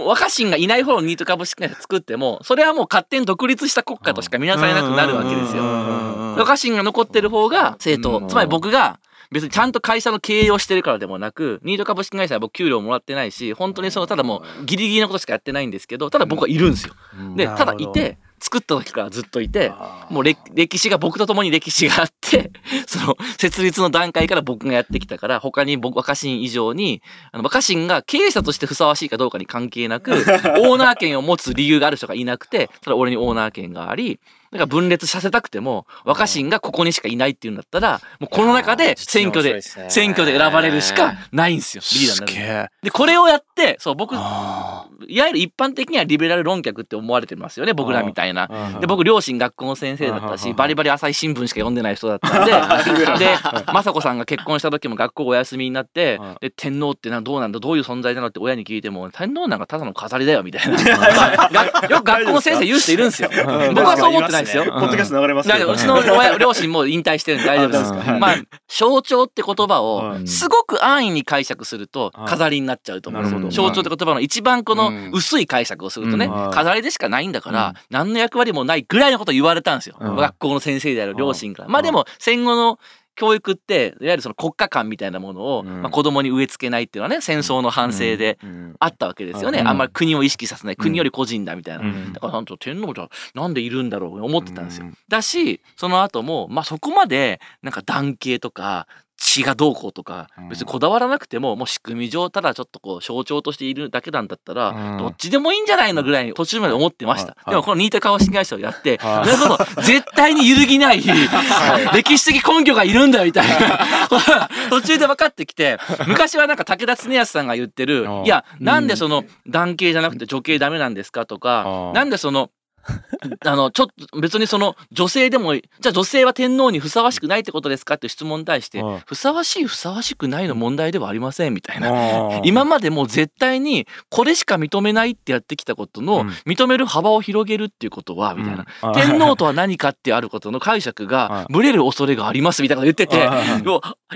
[0.00, 5.62] 若新がいない方のニート株式会社作ってもそれはもう勝手に独立した国家としか見なされなくなるわけですよ。
[5.62, 8.98] よ若新が残ってる方が正当うんつまり僕が
[9.30, 16.94] 別にちゃんと会社の経営をしてるからでもなくニート株式会社は僕給料もらってないし本当にそのただもうギリギリのことしかやってないんですけどただ僕はいるんですよ。
[17.36, 19.72] でただいて作った時からずっといて
[20.10, 22.52] もう歴歴史が僕と共に歴史があって
[22.86, 27.02] その設立の段階から僕がやってきたから他に僕若新以上に
[27.32, 34.20] あの若新が経営者としてふさわしいかどうかに関係なく オーナー権を持つ理由がある人がいなくてただ俺にオーナー権があり
[34.50, 42.70] だから分裂させたくても若新がここにしかいないっていうんだったらもうこの中で選挙で選挙で選ばれるしかないんですよリーダーすになる。
[42.82, 43.47] でこれをやって
[43.78, 48.48] そう僕いあわゆる一般的にはリベラル論客って思われてますよね僕らみたいな。
[48.80, 52.52] で僕両親学校の先生だったしバリバリ朝日新聞しか読んでない人だったんで
[53.18, 53.36] で
[53.66, 60.78] 雅子さんが結婚した時も学校お休みになってはいで天皇ってなどうなんだどういう存在なのって親に聞いても天皇なんかただの飾りだよみたいな。
[60.78, 63.30] がよく学校の先生言う人いるんですよ。
[63.74, 64.64] 僕はそう思ってないですよ。
[64.64, 67.80] ポッドキャスト流れますうちの親両親も引退してるんで大丈夫です。
[67.80, 68.36] あそうですかはいまあ
[68.68, 73.38] 象徴って言葉をはいすごく安易に解釈するとはい飾りになっちゃうと思うんですよ。
[73.40, 75.10] なるほど象徴って言葉の一番このうん。
[75.12, 79.96] 薄い解釈をするとね飾りでしかないんだから何の役割もないぐらいのことを言われたんですよ。
[80.00, 80.16] うん。
[80.16, 81.68] 学校の先生である両親から。
[81.68, 82.78] まあでも戦後の
[83.14, 85.82] 教育っていわゆるその国家観みたいなものを、うん。
[85.82, 88.76] まあ、子供に植え付けないっていうのはね戦争の反省でうん。
[88.78, 89.68] あったわけですよね、うん。
[89.68, 90.76] あんまり国を意識させない。
[90.76, 92.12] 国より個人だみたいな、うん。
[92.12, 94.86] だからなんと天皇じゃなんでいるんだろう思ってたんですよ。
[94.86, 94.94] うん。
[95.08, 98.86] だしその後もまあそこまでなんか男系とか
[99.18, 100.48] 血がどうこうとかうん。
[100.48, 104.98] 別にこだわらなくてももう仕組み上ただちょっとこう象徴としているだけなんだったらうん。
[104.98, 107.30] どっちでもいいんじゃないのぐらいに途中まで思ってました。
[107.30, 107.50] はい。
[107.50, 109.26] でもこのニート株式会社をやってはい。
[109.26, 111.02] なるほど絶対に揺るぎない
[111.92, 114.08] 歴史的根拠がいるんだみたいな。
[114.70, 122.50] 途中で分かってきて昔はなんか武田恒康さんが言ってるいやなんでその男系じゃなくて女系ダメなんですかとかなんでその
[123.44, 132.40] あのちょっと別にその女性でもじゃあ女性は天皇にふさわしくないってことですかって質問に対してはいふさわしいふさわしくないの問題ではありませんみたいな。
[132.44, 136.28] 今までもう絶対にこれしか認めないってやってきたことのうん。
[136.46, 138.92] 認める幅を広げるっていうことはみたいな、うん。
[138.92, 143.28] 天皇とは何かってあることの解釈はいがブレる恐れがありますみたいなこと言ってて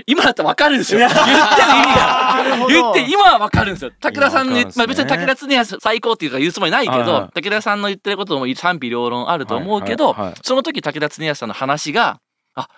[0.05, 0.99] 今だってわかるんですよ。
[0.99, 1.21] 言ってる。
[1.23, 3.91] 意味が言って今はわかるんですよ。
[3.99, 12.21] 武田さんのまあ、別に武田常は最高っていうか言うつもりないけど武田さんの言ってることも賛否両論あると思うけど、その時武田恒康さんの話が
[12.55, 12.69] あ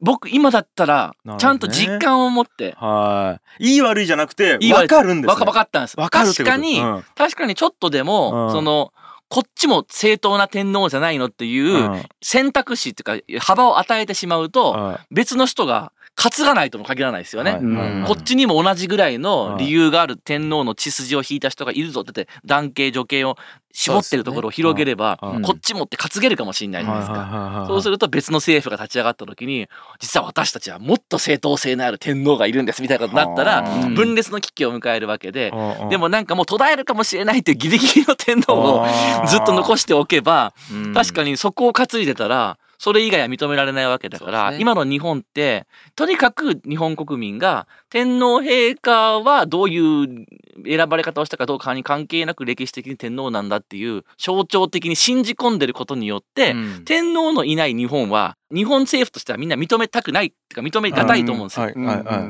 [0.00, 2.74] 僕今だったらちゃんと実感を持って。
[2.78, 3.74] はい。
[3.74, 4.82] いい悪いじゃなくて、いい悪い。
[4.82, 5.46] わかるんですね。
[5.46, 6.00] わかったんです。
[6.00, 7.04] わかる確かに、うん。
[7.14, 8.52] 確かにちょっとでも、うん。
[8.52, 8.92] その
[9.28, 12.02] こっちも正当な天皇じゃないのっていううん。
[12.22, 17.52] 選択肢っていうか幅を与えてしまうと、は別の人が担がないとも限らないですよね。
[17.52, 17.60] はい。
[17.60, 17.66] う
[18.02, 18.04] ん。
[18.06, 23.36] こっちにも同じぐらいの理由がある天皇の血筋を引いた人がいるぞって言って男系女系を
[23.72, 27.14] 絞ってるところを広げれば、ねこっちもって担げるかもしれないじゃないですか。
[27.14, 29.68] かそうすると別の政府が立ち上がった時に
[30.00, 38.86] 実は私たちはもっと正当性のある天皇がいるんですみたいなことになったらはあ分裂の危機を迎えるわけでるでもなんかもう途絶えるかもしれないっていうギリギリの天皇を
[39.26, 40.52] ずっと残しておけば
[40.94, 44.58] 確かににそこを担いでたらそれ以外は認められないわけだから、ね。
[44.60, 45.66] 今の日本って
[45.96, 50.26] とにかく日本国民が天皇陛下はどういう
[50.64, 56.54] 選ばれ方をしたかどうかに関係なく歴史的に天皇なんだっていう象徴的に信じ込んでることによって、
[56.84, 61.68] 天皇のいない日本は日本政府としてはみんな認めたくないっていうか認めがたいと思うんですよ。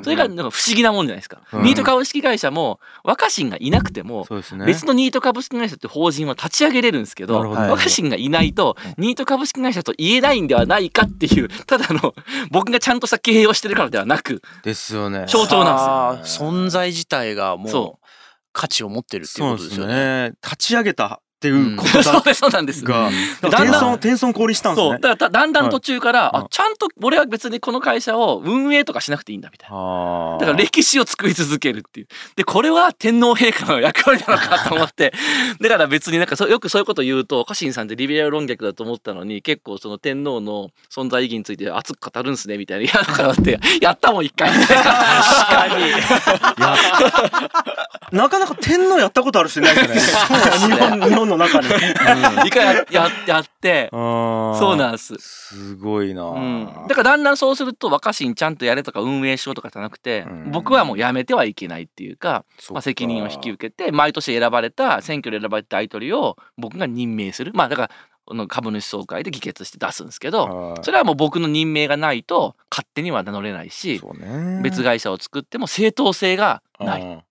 [0.02, 1.42] それがなんか不思議なもんじゃないですか。
[1.52, 4.26] うんニート株式会社も若新がいなくても。
[4.66, 12.14] 別のニート株式会社って法人は立ち上げれるんですけどど若新がいないとニート株式会社と言えないんではないかっていうただの
[12.50, 15.26] 僕がちゃんとした経営をしてるからではなくですよね。
[15.28, 16.50] 象徴なんですよ。
[16.50, 18.06] 存在自体がもそう
[18.52, 19.94] 価値を持ってるっていそうことですよね。
[20.30, 20.32] ね。
[20.42, 22.84] 立ち上げたっていうことだそうですそうなんです。
[22.84, 23.11] が、
[23.41, 24.91] だんだん転送したんですね。
[24.91, 30.36] そうだからだんだん途中から、はいあちゃんと俺は別にこの会社を運営とかしなくていいんだみたいな。
[30.41, 32.09] だから歴史を作り続けるっていう。
[32.34, 35.12] で、これは天皇陛下の役割なのかと思って、
[35.61, 42.84] だから別になんかそよくそういうこと言うと、家臣さんってリベラル論逆だと思ったのに、結構その天皇の存在意義について熱く語るんすね、みたいな。
[42.84, 44.51] いや、だからって、 やったもん一回。
[44.51, 45.84] 確かに。
[48.18, 50.74] なかなか天皇やったことある人いないですよね。
[50.74, 51.68] 日本日本の中に。
[52.46, 55.14] 一回やややって、そうそなんです。
[55.18, 56.22] すごいな。
[56.24, 67.90] うん、だからだんだんそうすると若新ちゃんとやれとか運営しようとかじゃなくて、うん僕はもうやめてはいけないっていうか、まあ、責任を引き受けて毎年選ばれた選挙で選ばれた大統領を僕が任命するまあだから
[68.30, 74.00] あの株主総会で議決して出すんですけどはいそれはもう僕の任命がないと勝手には名乗れないし。
[74.62, 77.24] 別会社を作っても正当性がない。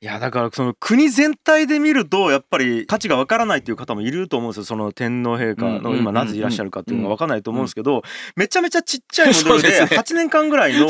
[0.00, 8.02] いやだからその国全体で見るとやっぱり価値がわからないっていう方もいると思うんですよその天皇陛下の今なぜいらっしゃるかっていうのがわからないと思うんですけど
[8.36, 10.86] めちゃめちゃちっちゃいモデルでそうですね8年間ぐらいの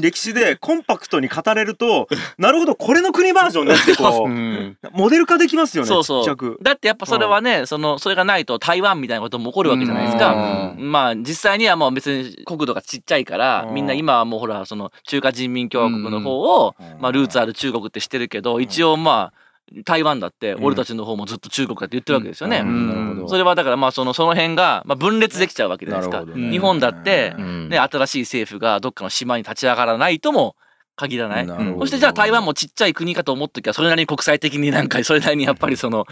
[0.00, 6.58] 歴史でコンパクトに語れるとなるほどこれの国バージョンねってこううんモデル化できますよねちっちゃく。
[6.62, 10.74] だってやっぱそれはね、そのそれがないと台湾みたいなことも起こるわけじゃないですか。
[10.76, 19.38] うまあ実際にはもう別に国土がちっちゃいからうんみんな今はもうほらその中華人民共和国の方をうんまあルーツある中国って知ってるけど一応まあ
[19.84, 22.60] 台湾だって俺たちの方もずっと中国だって言ってるわけですよね。
[22.60, 22.88] うん。
[22.88, 23.28] なるほど。
[23.28, 26.24] それはだからまあそのその辺がまあ分裂できちゃうわけじゃないですか。
[26.34, 27.68] 日本だってうん。
[27.68, 30.56] ね新しい政府がどっかの島に立ち上がらないとも
[30.96, 31.46] 限らない。
[31.46, 36.06] そしてじゃあ台湾もちっちゃい国かと思っときゃそれなりに国際的になんかそれなりにやっぱりその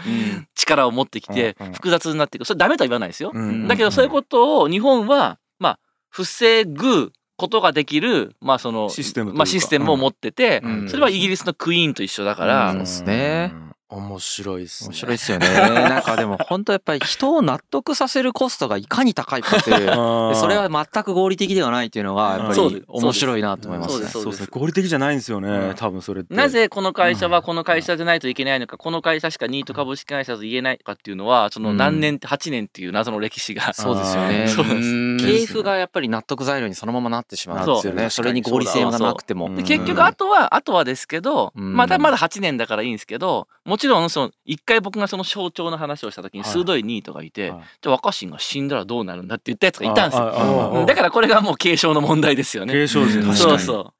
[0.55, 2.45] 力を持ってきて複雑になっていく。
[2.45, 3.31] それダメとは言わないですよ。
[3.33, 3.67] うん。
[3.67, 9.37] だけどそういうことを日本はまあ防ぐことができるまあそのシステムというか。
[9.37, 10.89] まあシステムを持っててうん。
[10.89, 12.71] それはイギリスのクイーンと一緒だから。
[12.71, 13.51] そうですね。
[13.61, 14.87] うん面白いですね。
[14.89, 15.47] 面白いですよね。
[15.55, 19.77] なんかでも本当やっぱり人を納得させるコストがいかに高いかっていう。
[19.87, 23.95] でそれは全く合理的ではないっていうのがやっぱり面白いなと思いますね。
[23.95, 24.11] そうです。
[24.11, 24.41] そうです。
[24.41, 26.35] ね合理的じゃないんですよね多分それって。
[26.35, 33.71] なぜこの会社はこの会社じゃないといけないのかこの会社しかニート株式会社と言えないかっていうのはその何年って8年っていう謎の歴史が。
[33.73, 34.47] そうですよね。
[34.47, 35.17] そうです。
[35.17, 38.09] 系譜がやっぱり納得材料にそのままなってしまうんですよね。
[38.09, 39.49] それに合理性がなくても。
[39.49, 41.73] 結局あとはあとはですけどうん。
[41.75, 46.51] まだまだ8年だからいいんですけどもちろんその一回僕がその象徴の話をした時にはい。
[46.51, 47.59] 鋭いニートがいてはい。
[47.81, 50.85] じゃあ若新が死んだらどうなるんだって言ったやつがいたんですよ。
[50.85, 52.73] だからこれがもう継承の問題ですよね。
[52.73, 53.25] 継承ですね。
[53.25, 53.59] うんそう。
[53.59, 53.96] そう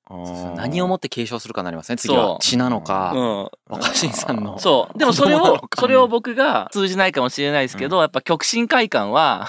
[0.56, 2.38] 何をもって継承するかになりますね次は。
[2.40, 3.50] 血なのかうん。
[3.68, 4.58] 若新さんの。
[4.60, 4.98] そう。
[4.98, 9.48] でもそれをそれを僕が通じないかもしれないですけど、やっぱ極真会館は、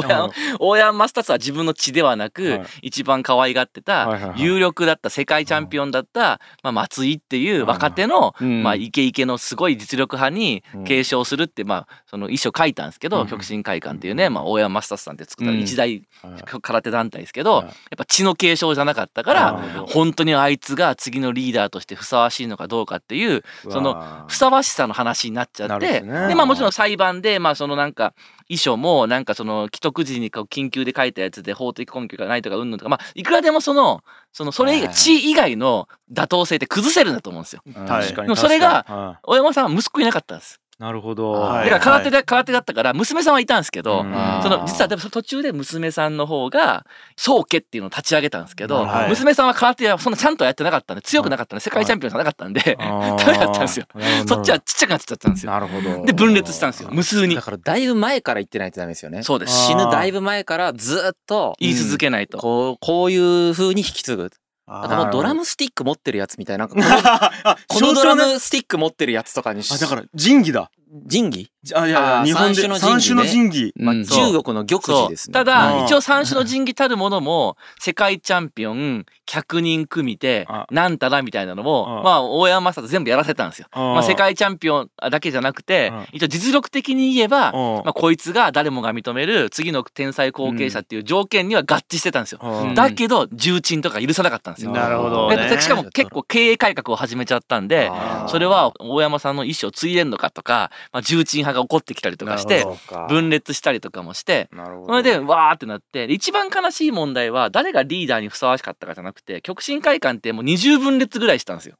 [0.60, 2.62] 大山、マスタツは自分の血ではなく、はい。
[2.82, 8.62] 一番可愛がってた有力だった世界チャンピオンだった、まあ、松井っていう若手の、うん。
[8.62, 10.84] まあ、イケイケのすごい実力派にうん。
[10.84, 13.26] 継承するって、まあ、その遺書書いたんですけど、うん。
[13.26, 15.60] 極真会館っていうね、まあ、大山マスタツさんって作ったうん。
[15.60, 16.42] 一大はい。
[16.62, 17.64] 空手団体ですけど、はい。
[17.66, 26.28] やっぱ血の継承じゃなかったから、なるほど本当にあいつが次のリーダーとしてふさわしいのかどうかっていう、そのふさわしさの話になっちゃって、ね。
[26.28, 28.14] でまあもちろん裁判でまあそのなんか
[28.48, 34.86] 遺書もなんかその既得時にこう緊急で書いたやつで法的根拠がないとかうんぬんとかまあいくらでもそのそのそれ以はい。
[34.86, 37.62] 外地以外の妥当性って崩せるんだと思うんですよ。
[37.74, 38.98] 確かにそれが確かに。
[39.00, 40.60] は大山さんは息子いなかったんです。
[40.78, 41.32] いなるほど。
[41.32, 41.70] はい。
[41.70, 44.02] だから空手で空手だったから娘さんはいたんですけど、
[44.42, 49.08] その実はでもその途中で娘さんの方が宗家っていうのを立ち上げたんですけど、はい。
[49.08, 53.86] 娘さんは空手はそんなちゃんとやってなかったんで強くなかったんで世界チャンピオンじゃなかったんで、ダメだったんですよ。
[54.28, 55.52] そっちはちっちゃくなっちゃったんですよ。
[55.52, 56.04] なるほど。
[56.04, 56.90] で分裂したんですよ。
[56.92, 57.34] 無数に。
[57.34, 57.42] だ。
[57.42, 59.22] からだいぶ前から言ってないとダメですよね。
[59.24, 59.66] そうです。
[59.66, 62.38] 死ぬだいぶ前からずっと言い続けないと。
[62.38, 64.30] こうこういう風に引き継ぐ
[64.68, 70.70] あだからもうドラムスティック持ってるやつみたいなこの あこのドラムスティック持ってるやつとかにしあだから神器だ
[71.10, 71.50] 神器？
[71.74, 75.32] あいや日本で三三種の種の神神器中国の玉そう璽ですね。
[75.32, 75.84] ただ、うん。
[75.84, 80.66] 一応三種の神器たるものも世界チャンピオン100人組手あ。
[80.70, 82.02] なんたらみたいなのもあ。
[82.02, 83.68] まあ大山正人全部やらせたんですよ。
[83.72, 92.40] ままあ、世界チャンピオンだけじゃなくてうん一応実力的に言えばままあ、こいつが誰もが認める次の天才後継者っていう条件には合致してたんですよ。
[92.42, 92.74] うん。
[92.74, 94.72] だけど重鎮とか許さなかったんですよ。
[94.72, 95.30] なるほど
[95.60, 97.90] しかも結構経営改革を始めちゃったんで
[98.28, 102.66] それは大山さんの意思を継いでんのかとか、まあ、重鎮派が怒ってきたりとかして
[103.08, 104.48] 分裂したりとかもして
[104.86, 111.76] それでわーってなってで一番悲しい問題は誰がリーダーにふさわしかったかじゃなくて極真会館ってもう20分裂ぐらいしたんですよ。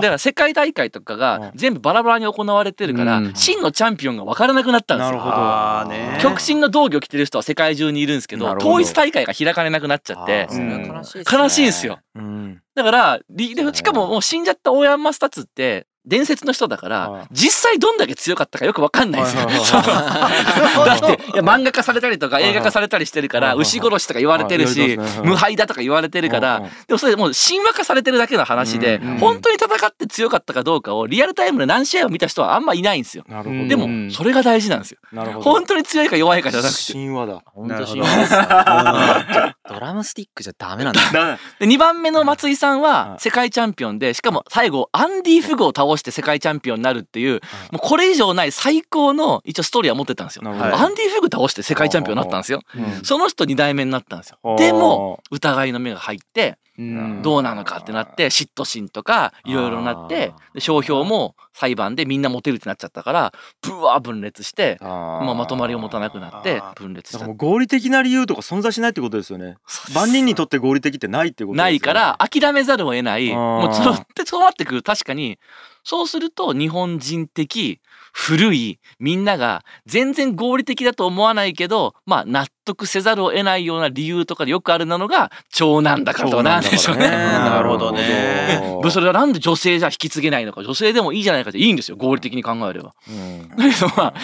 [0.00, 3.34] だから世界大会とかが全部バラバラに行われてるから、うん。
[3.34, 6.20] 真のチャンピオンが分からなくなったんですよ。
[6.20, 11.38] 極真の道着を着てる人は世界中にいるんですけど統一大会が開かれなくなっちゃって悲しいですね。
[11.38, 11.98] 悲しいんですよ。
[12.14, 12.62] うん。
[12.74, 19.42] だからリでしかももう死んじゃった大山マスタツって伝説の人だかはいら実際どんだけ強かったかよく分かんないんですよ。
[19.82, 33.24] だっていや漫画化されたりとか映画化されたりしてるから牛殺しとか言われてるはいし無敗だとか言われてるからでもそれもう神話化されてるだけの話でうん本当に戦って強かったかどうかをリアルタイムで何試合を見た人はあんまいないんですよ。
[33.28, 34.06] でうん。
[34.06, 34.98] もそれが大事なんですよ。
[35.12, 35.44] なるほど。
[35.44, 36.92] 本当に強いか弱いかじゃなくて。
[36.92, 37.42] 神話だ。
[37.46, 38.02] 本当なるほど。
[38.02, 41.00] 心配ですねドラムスティックじゃダメなんだ。
[41.12, 50.42] だで2番目の松井さんははい世界チャンピオンでしかも最後アンディ・フグを倒して世界チャンピオンになるっていうもうこれ以上ない最高の一応ストーリーは持ってたんですよ。
[50.46, 50.52] ア
[50.88, 52.60] ンディ・フグ倒して世界チャンピオンになったんですよ。
[52.76, 53.04] うん。
[53.04, 54.38] その人2代目になったんですよ。
[54.42, 67.26] はあでも疑いの目が入ってうんどうなのかってなって嫉妬心とかいろいろなってで商標も裁判でみんなモテるってなっちゃったからブワー分裂してまあまとまりを持たなくなって分裂した。
[67.28, 69.56] 合理的な理由とか存在しないってことですよね。
[69.94, 71.58] 万人にとって合理的ってないってことね。
[71.58, 73.30] ないから諦めざるを得ない。
[73.32, 74.82] もうそのってそうなってくる。
[74.82, 75.38] 確かに
[75.84, 77.80] そうすると日本人的
[78.12, 87.08] 古いみんなが全然合理的だと思わないけどまあ納得せざるを得ないような理由とかでよくあるなのが長男だからとかなんでしょうね。
[87.10, 88.62] なるほどね。
[88.90, 90.62] それはなんで女性じゃ引き継げないのか。
[90.62, 91.96] 女性でもいいじゃないかっていいんですよ。
[91.96, 92.94] 合理的に考えれば。
[93.08, 93.48] うん。
[93.48, 94.14] だけどまあ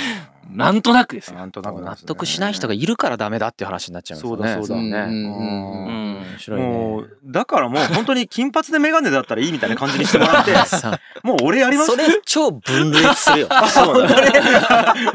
[0.50, 1.36] なんとなくですよ。
[1.36, 4.48] なんとなく納得しない人がいるからダメだっていう話になっちゃいますよね。
[4.54, 4.76] そうだそうだ。
[4.76, 4.84] うん。
[4.84, 4.96] うん。
[4.96, 6.66] ううんん面白いね。
[6.66, 11.90] もうだからもう本当に金髪で眼鏡だったらいいみたいな感じにしてもらって さもう俺やります？
[11.92, 13.48] それ超分裂するよ。
[13.68, 14.32] そうだね。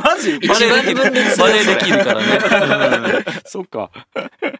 [0.03, 0.35] マジ？
[0.37, 3.25] 一番分裂するバレできるからね。
[3.45, 3.89] そっか。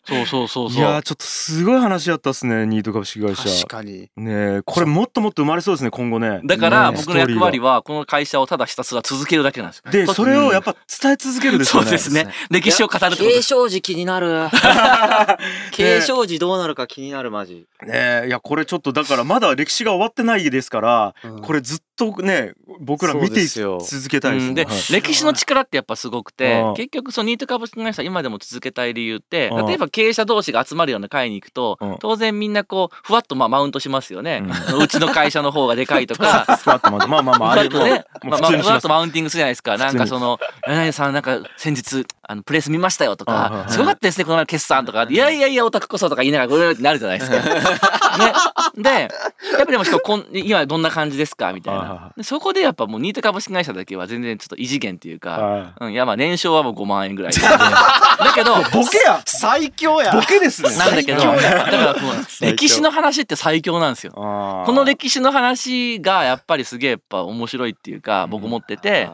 [0.06, 0.84] そうそうそういそう。
[0.84, 3.44] やーちょっとすごい話やったっすねニート株式会社。
[3.44, 4.10] 確かに。
[4.18, 6.42] ねえこれもっともっと生まれそうですね今後ね。
[6.44, 9.92] だからね僕の役割ははこの会社をただひたすら続けるだけなんですよ。
[9.92, 11.88] でそれをやっぱ伝え続けるですよね。
[11.88, 12.28] そうですね。
[12.50, 13.42] 歴史を語る継。
[13.42, 14.48] 承時気になる。
[15.72, 17.66] 継承時どうなるか気になるマジ。
[17.86, 24.94] ねえいやこれちょっとだからまだ歴史が終わってないですからこれずっとね僕ら見て続けたいですうんでねはい。
[24.94, 26.74] 歴史の力ってやっぱすごくてうん。
[26.76, 29.66] 結局そのニート株式会社今でも続けたい理由ってうん。
[29.68, 31.98] 例えば経営者同士が集まるような会に行くとうん。
[32.00, 34.44] 当然みんなこうふわっとまあマウントしますよね。
[34.80, 36.46] うちの会社の方がでかいとか。
[36.66, 39.78] まあまあまああれもね、もまあ、まあふわっとマウンティングするじゃないですか。
[39.78, 48.03] なんかその、何々さんなんか先日、あの、プレス見ましたよとかすごかったですね、この前決算とか、いやいやいや、オタクこそとか言いながら、ぐるーってなるじゃないですか。
[48.78, 49.10] で、やっ
[49.60, 51.54] ぱでもこん今どんな感じですか？
[51.54, 52.14] みたいな。
[52.16, 57.34] でそこでやっぱもうニート株式会社だけは全然ちょっと異次元っていうか、はうん、いやまあ年商はもう5万円ぐらい。
[57.38, 60.76] だけど、いボケや 最強やボケですね。
[60.78, 64.14] なんだけど、だからもう歴史の話って最強なんですよ。
[64.14, 69.10] この歴史の話がやっぱりすげえやっぱ面白いっていうか僕思ってて、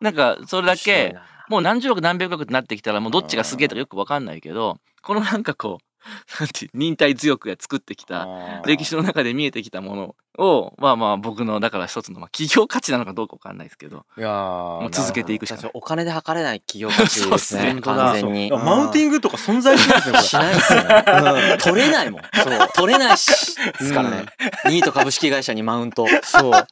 [0.00, 1.16] なんかそれだけ
[1.48, 5.84] もう何十億何百億ってなってきたらもうどっちがすげえとかよくわかんないけどこのなんかこう
[6.40, 15.70] なんて忍耐強く作ってきた歴史の中で見えてきたものをまあまあ僕のだから一つのまあ企業価値なのかどうかわかんないですけどいやーもう続けていくしかない。
[15.74, 17.26] お金で測れない企業価値ですね。
[17.28, 17.80] そうっすね。
[17.82, 18.50] 完全に。
[18.50, 20.24] マウンティングとか存在しないですねこれ。
[20.24, 21.04] しないですよね、
[21.52, 21.58] うん。
[21.58, 22.22] 取れないもん。
[22.34, 22.68] そう。
[22.74, 24.26] 取れないしですからね、
[24.66, 26.06] ニート株式会社にマウント。
[26.22, 26.66] そう。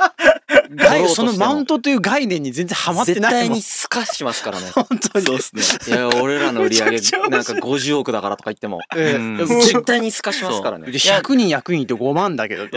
[1.15, 3.41] そのマウントという概念に全然ハマって絶ないもん。
[3.43, 5.27] 対にスカしますからね本当に。
[5.27, 5.97] そうですね。
[5.97, 9.47] いや俺らの売り上げめちゃくちゃ面なんか50億だからとか言ってもええうん。
[9.47, 10.87] 絶対にスカしますからね。
[10.87, 12.65] で100人役員いて5万だけど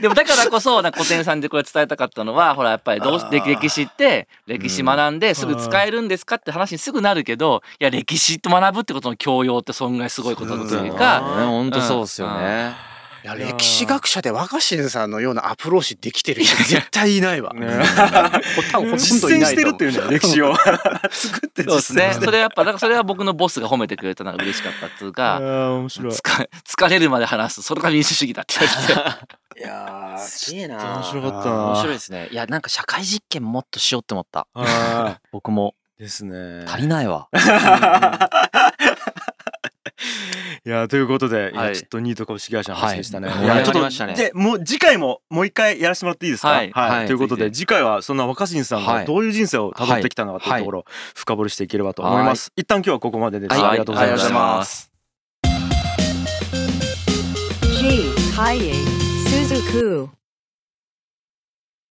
[0.00, 11.20] でもだからこそ古典さんでこれ伝えたかったのはほらやっぱりどう歴歴史って歴史学んですぐ使えるんですかって話にすぐなるけどいや歴史と学ぶってことの教養ってそんぐらいすごいことだというか。
[11.38, 11.44] ね。
[11.44, 12.74] 本当そうっすよね、
[13.22, 17.52] 歴史学者で若新さんのようなアプローチできてる人絶対いないわ。
[18.96, 20.54] 実践してるっていうね 歴史を。
[20.56, 22.02] 作ってそうですね。
[22.02, 22.24] 実践して。
[22.24, 25.38] それはやっぱだからそれは僕のボスが褒めてくれたのが嬉しかったっていうあか。
[25.40, 26.12] ー面白い。
[26.12, 29.14] 疲疲れるまで話すそれが民主主義だって言われ
[29.54, 31.64] ていやーすげえな面白かったな。
[31.66, 32.28] 面白いですね。
[32.30, 34.46] いやなんか社会実験もっとしようって思った。
[34.54, 35.74] は僕も。
[35.98, 36.64] いですね。
[36.66, 37.28] 足りないわ
[40.64, 41.76] いやということで、いやはい。
[41.76, 43.28] ちょっとニート株式会社の話でしたね。
[43.28, 43.44] はい。
[43.44, 44.14] いやちょっとね。
[44.14, 46.48] でもう次回ももう一回やらせてもらっていいですか？
[46.48, 46.70] はい。
[46.70, 47.06] はい。
[47.06, 49.06] ということで次回はそんな若新さんがはい。
[49.06, 50.84] どういう人生を辿ってきたのかというところを
[51.14, 52.52] 深掘りしていければと思います。
[52.56, 53.52] 一旦今日はここまでです。
[53.52, 53.70] はい。
[53.70, 54.90] ありがとうございます。
[58.34, 58.72] Kaye
[59.26, 60.21] Suzuku.